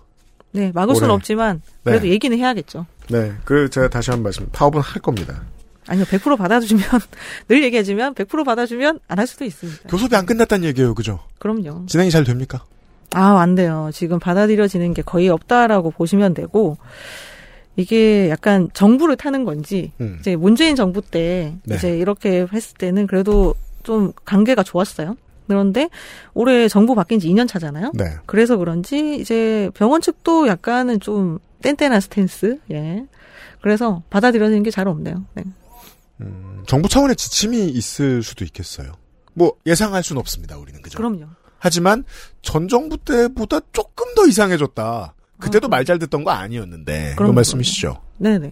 [0.51, 1.11] 네, 막을 수는.
[1.11, 2.11] 없지만 그래도 네.
[2.11, 2.87] 얘기는 해야겠죠.
[3.09, 5.45] 네, 그 제가 다시 한번 말씀, 파업은 할 겁니다.
[5.87, 6.85] 아니요, 100% 받아주면
[7.49, 9.89] 늘 얘기하지만 100% 받아주면 안 할 수도 있습니다.
[9.89, 11.21] 교섭이 안 끝났다는 얘기예요, 그죠?
[11.39, 11.87] 그럼요.
[11.87, 12.65] 진행이 잘 됩니까?
[13.15, 13.91] 아, 안 돼요.
[13.93, 16.77] 지금 받아들여지는 게 거의 없다라고 보시면 되고,
[17.77, 20.19] 이게 약간 정부를 타는 건지, 음.
[20.21, 21.75] 이제 문재인 정부 때, 네.
[21.77, 25.17] 이제 이렇게 했을 때는 그래도 좀 관계가 좋았어요.
[25.49, 25.89] 그런데
[26.35, 27.93] 올해 정부 바뀐 지 2년 차잖아요.
[27.95, 28.05] 네.
[28.27, 33.05] 그래서 그런지 이제 병원 측도 약간은 좀 뗀뗀한 스탠스, 예.
[33.61, 35.25] 그래서 받아들여지는 게 잘 없네요.
[35.35, 35.45] 네.
[36.67, 38.93] 정부 차원의 지침이 있을 수도 있겠어요.
[39.35, 40.57] 뭐 예상할 수는 없습니다.
[40.59, 40.97] 우리는 그죠?
[40.99, 41.27] 그럼요.
[41.63, 42.03] 하지만
[42.43, 45.15] 전 정부 때보다 조금 더 이상해졌다.
[45.39, 47.33] 그때도 말잘 듣던 거 아니었는데 그런.
[47.37, 48.01] 말씀이시죠?
[48.19, 48.51] 네네.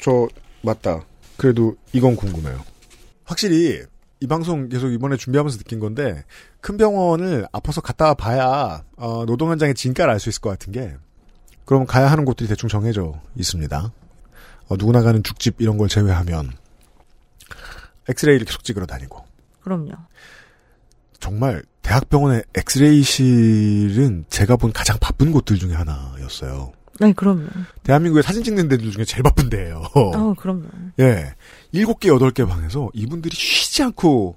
[0.00, 0.26] 저
[0.62, 1.04] 맞다.
[1.36, 2.58] 그래도 이건 궁금해요.
[3.24, 3.82] 확실히
[4.20, 6.24] 이 방송 계속 이번에 준비하면서 느낀 건데
[6.62, 10.96] 큰 병원을 아파서 갔다 봐야 어, 노동 현장의 진가를 알 수 있을 것 같은 게
[11.66, 13.92] 그럼 가야 하는 곳들이 대충 정해져 있습니다.
[14.68, 16.50] 어, 누구나 가는 죽집 이런 걸 제외하면
[18.08, 19.22] 엑스레이를 계속 찍으러 다니고
[19.60, 19.92] 그럼요.
[21.24, 26.72] 정말 대학병원의 엑스레이실은 제가 본 가장 바쁜 곳들 중에 하나였어요.
[27.00, 27.46] 네, 그럼요.
[27.82, 29.84] 대한민국에 사진 찍는 데들 중에 제일 바쁜 데예요.
[29.94, 30.64] 어, 그럼요.
[31.00, 31.32] 예.
[31.72, 34.36] 일곱 개, 여덟 개 방에서 이분들이 쉬지 않고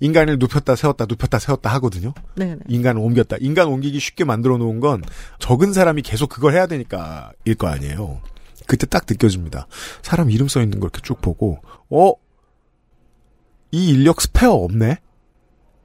[0.00, 2.14] 인간을 눕혔다 세웠다 눕혔다 세웠다 하거든요.
[2.36, 2.60] 네네.
[2.68, 3.36] 인간을 옮겼다.
[3.40, 5.02] 인간 옮기기 쉽게 만들어 놓은 건
[5.40, 8.22] 적은 사람이 계속 그걸 해야 되니까 일 거 아니에요.
[8.66, 9.66] 그때 딱 느껴집니다.
[10.00, 11.58] 사람 이름 써 있는 걸 이렇게 쭉 보고,
[11.90, 12.14] 어?
[13.72, 15.00] 이 인력 스페어 없네?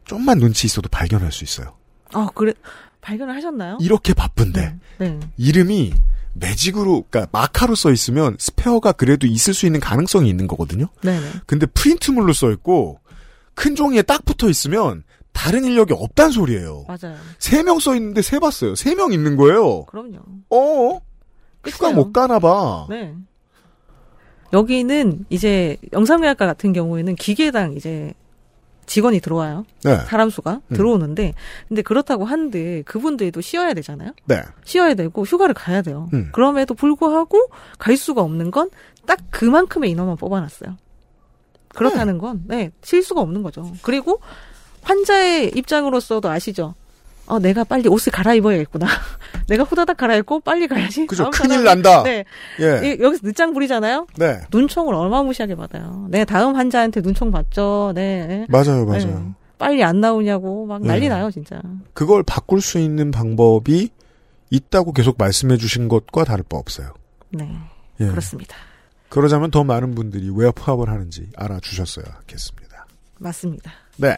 [0.10, 1.76] 좀만 눈치 있어도 발견할 수 있어요.
[2.14, 2.54] 아, 그래.
[3.02, 3.78] 발견을 하셨나요?
[3.80, 5.20] 이렇게 바쁜데, 네.
[5.38, 5.94] 이름이
[6.34, 10.88] 매직으로, 그러니까 마카로 써 있으면 스페어가 그래도 있을 수 있는 가능성이 있는 거거든요.
[11.04, 11.26] 네네.
[11.46, 13.00] 근데 프린트물로 써 있고
[13.54, 16.86] 큰 종이에 딱 붙어 있으면 다른 인력이 없단 소리예요.
[16.88, 17.16] 맞아요.
[17.40, 18.74] 세 명 써 있는데 세 봤어요.
[18.76, 19.86] 세 명 있는 거예요.
[19.86, 20.18] 그럼요.
[20.50, 21.00] 어?
[21.66, 22.88] 휴가 못 가나 봐.
[22.90, 23.14] 네.
[24.54, 28.14] 여기는 이제 영상의학과 같은 경우에는 기계당 이제
[28.90, 29.66] 직원이 들어와요.
[29.84, 29.98] 네.
[30.08, 30.76] 사람 수가 음.
[30.76, 31.36] 들어오는데
[31.68, 34.14] 근데 그렇다고 한데 그분들도 쉬어야 되잖아요.
[34.26, 34.42] 네.
[34.66, 36.10] 쉬어야 되고 휴가를 가야 돼요.
[36.14, 36.30] 음.
[36.34, 38.70] 그럼에도 불구하고 갈 수가 없는 건
[39.10, 40.78] 딱 그만큼의 인원만 뽑아놨어요.
[41.70, 43.74] 그렇다는 건 네, 쉴 수가 없는 거죠.
[43.82, 44.22] 그리고
[44.84, 46.76] 환자의 입장으로서도 아시죠?
[47.30, 48.86] 어, 내가 빨리 옷을 갈아입어야겠구나.
[49.48, 51.06] 내가 후다닥 갈아입고 빨리 가야지.
[51.06, 51.30] 그죠.
[51.32, 52.04] 큰일 난다.
[52.04, 52.26] 네.
[52.60, 52.82] 예.
[52.96, 54.08] 이- 여기서 늦장 부리잖아요.
[54.18, 54.42] 네.
[54.52, 56.08] 눈총을 어마무시하게 받아요.
[56.10, 57.94] 네, 다음 환자한테 눈총 받죠.
[57.96, 58.46] 네.
[58.50, 59.06] 맞아요, 맞아요.
[59.06, 59.32] 네.
[59.60, 61.10] 빨리 안 나오냐고 막 난리 네.
[61.10, 61.62] 나요, 진짜.
[61.94, 63.90] 그걸 바꿀 수 있는 방법이
[64.50, 66.94] 있다고 계속 말씀해 주신 것과 다를 바 없어요.
[67.30, 67.48] 네.
[68.00, 68.08] 예.
[68.08, 68.56] 그렇습니다.
[69.10, 72.88] 그러자면 더 많은 분들이 왜 파업을 하는지 알아주셨어야 하겠습니다.
[73.20, 73.72] 맞습니다.
[73.98, 74.16] 네.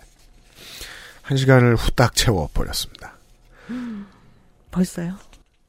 [1.22, 3.13] 한 시간을 후딱 채워버렸습니다.
[4.72, 5.15] 벌써요?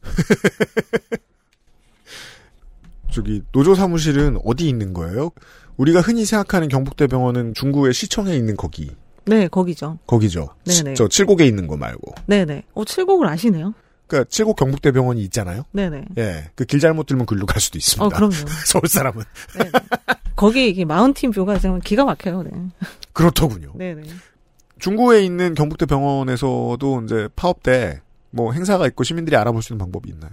[3.13, 5.31] 저기 노조 사무실은 어디 있는 거예요?
[5.77, 8.91] 우리가 흔히 생각하는 경북대병원은 중구의 시청에 있는 거기
[9.25, 9.99] 네, 거기죠.
[10.07, 10.55] 거기죠.
[10.65, 10.95] 네네.
[10.95, 12.15] 저 칠곡에 있는 거 말고.
[12.27, 12.65] 네네.
[12.75, 13.73] 어, 칠곡을 아시네요?
[14.09, 15.65] 그러니까 칠곡 경북대병원이 있잖아요.
[15.73, 16.07] 네네.
[16.19, 18.05] 예, 그 길 잘못 들면 글로 갈 수도 있습니다.
[18.05, 18.35] 어, 그럼요.
[18.67, 19.23] 서울 사람은
[20.35, 22.51] 거기 이게 마운틴 뷰가 정말 기가 막혀요, 네.
[23.13, 23.73] 그렇더군요.
[23.77, 24.03] 네네.
[24.83, 28.03] 중구에 있는 경북대 병원에서도 이제 파업 때
[28.33, 30.33] 뭐 행사가 있고 시민들이 알아볼 수 있는 방법이 있나요?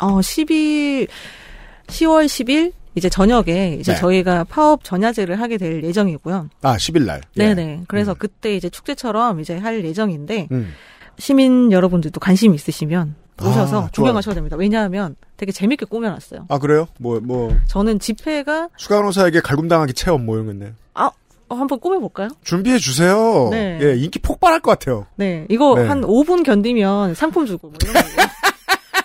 [0.00, 1.08] 어, 10일,
[1.88, 3.98] 10월 10일, 이제 저녁에 이제 네.
[3.98, 6.48] 저희가 파업 전야제를 하게 될 예정이고요.
[6.62, 7.22] 아, 10일 날.
[7.36, 7.54] 예.
[7.54, 7.84] 네네.
[7.88, 10.72] 그래서 그때 이제 축제처럼 이제 할 예정인데, 음.
[11.18, 14.56] 시민 여러분들도 관심 있으시면 오셔서 아, 구경하셔도 됩니다.
[14.56, 16.46] 왜냐하면 되게 재밌게 꾸며놨어요.
[16.48, 16.86] 아, 그래요?
[16.98, 20.72] 뭐, 뭐, 저는 집회가, 수간호사에게 갈굼당하기 체험 뭐 이런 거네.
[20.94, 21.10] 아,
[21.48, 22.28] 어, 한번 꾸며볼까요?
[22.44, 23.48] 준비해 주세요.
[23.50, 23.78] 네.
[23.80, 25.06] 예, 인기 폭발할 것 같아요.
[25.16, 25.46] 네.
[25.48, 25.86] 이거 네.
[25.86, 28.00] 한 5분 견디면 상품 주고, 뭐 이런 거.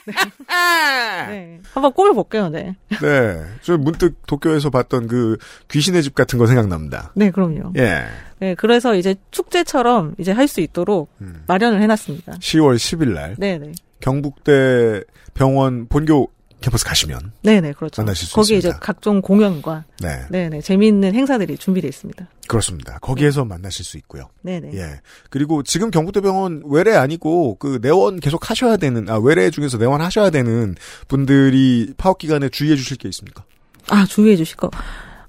[0.05, 0.13] 네.
[1.29, 1.59] 네.
[1.73, 2.75] 한번 꾸며볼게요, 네.
[3.01, 3.41] 네.
[3.61, 5.37] 저 문득 도쿄에서 봤던 그
[5.71, 7.11] 귀신의 집 같은 거 생각납니다.
[7.15, 7.71] 네, 그럼요.
[7.77, 8.03] 예.
[8.39, 11.43] 네, 그래서 이제 축제처럼 이제 할 수 있도록 음.
[11.47, 12.33] 마련을 해놨습니다.
[12.33, 13.71] 10월 10일 날 네네.
[14.01, 16.29] 경북대 병원 본교
[16.63, 18.01] 캠퍼스 가시면 네네, 그렇죠.
[18.01, 18.77] 만나실 수 거기에 있습니다.
[18.77, 20.21] 이제 각종 공연과 네.
[20.29, 22.27] 네네 재미있는 행사들이 준비되어 있습니다.
[22.47, 22.97] 그렇습니다.
[22.99, 24.29] 거기에서 만나실 수 있고요.
[24.43, 24.71] 네네.
[24.75, 25.01] 예.
[25.29, 30.29] 그리고 지금 경북대병원 외래 아니고 그 내원 계속 하셔야 되는 아 외래 중에서 내원 하셔야
[30.29, 30.75] 되는
[31.07, 33.43] 분들이 파업 기간에 주의해 주실 게 있습니까?
[33.89, 34.71] 아 주의해 주실 거.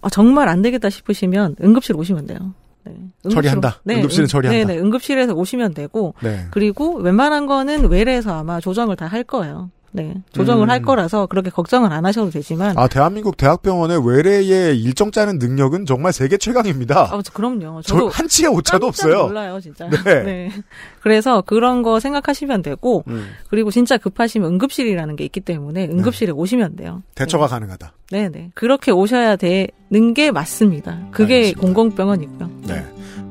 [0.00, 2.54] 아, 정말 안 되겠다 싶으시면 응급실 오시면 돼요.
[2.84, 2.92] 네.
[3.30, 3.80] 처리한다.
[3.88, 4.66] 응급실은 처리한다.
[4.66, 4.78] 네네.
[4.80, 6.46] 응급실에서 오시면 되고 네.
[6.50, 9.70] 그리고 웬만한 거는 외래에서 아마 조정을 다 할 거예요.
[9.96, 10.12] 네.
[10.32, 10.70] 조정을 음.
[10.70, 16.12] 할 거라서 그렇게 걱정을 안 하셔도 되지만 아 대한민국 대학병원의 외래의 일정 짜는 능력은 정말
[16.12, 17.14] 세계 최강입니다.
[17.14, 17.80] 아, 저- 그럼요.
[17.82, 19.26] 저 저도 한 치의 오차도 깜짝 없어요.
[19.28, 19.88] 몰라요, 진짜.
[20.04, 20.50] 네.
[21.00, 23.28] 그래서 그런 거 생각하시면 되고, 음.
[23.48, 27.02] 그리고 진짜 급하시면 응급실이라는 게 있기 때문에 응급실에 오시면 돼요.
[27.14, 27.92] 대처가 가능하다.
[28.10, 28.50] 네네.
[28.54, 30.98] 그렇게 오셔야 되는 게 맞습니다.
[31.12, 32.50] 그게 공공병원이고요.
[32.66, 32.84] 네.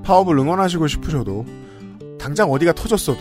[0.03, 1.45] 파업을 응원하시고 싶으셔도
[2.20, 3.20] 당장 어디가 터졌어도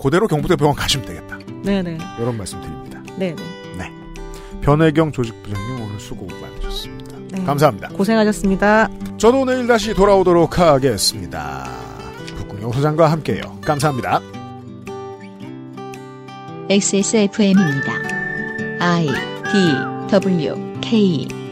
[0.00, 1.38] 그대로 경부대 병원 가시면 되겠다.
[1.64, 1.98] 네네.
[2.20, 2.77] 이런 말씀 드립니다.
[3.18, 3.36] 네네.
[3.76, 3.92] 네.
[4.60, 7.16] 변혜경 조직부장님 오늘 수고 많으셨습니다.
[7.32, 7.44] 네.
[7.44, 7.88] 감사합니다.
[7.88, 8.88] 고생하셨습니다.
[9.18, 11.68] 저도 내일 다시 돌아오도록 하겠습니다.
[12.36, 13.40] 북궁영 소장과 함께요.
[13.62, 14.20] 감사합니다.
[16.70, 17.92] XSFM입니다.
[18.80, 21.47] I D W K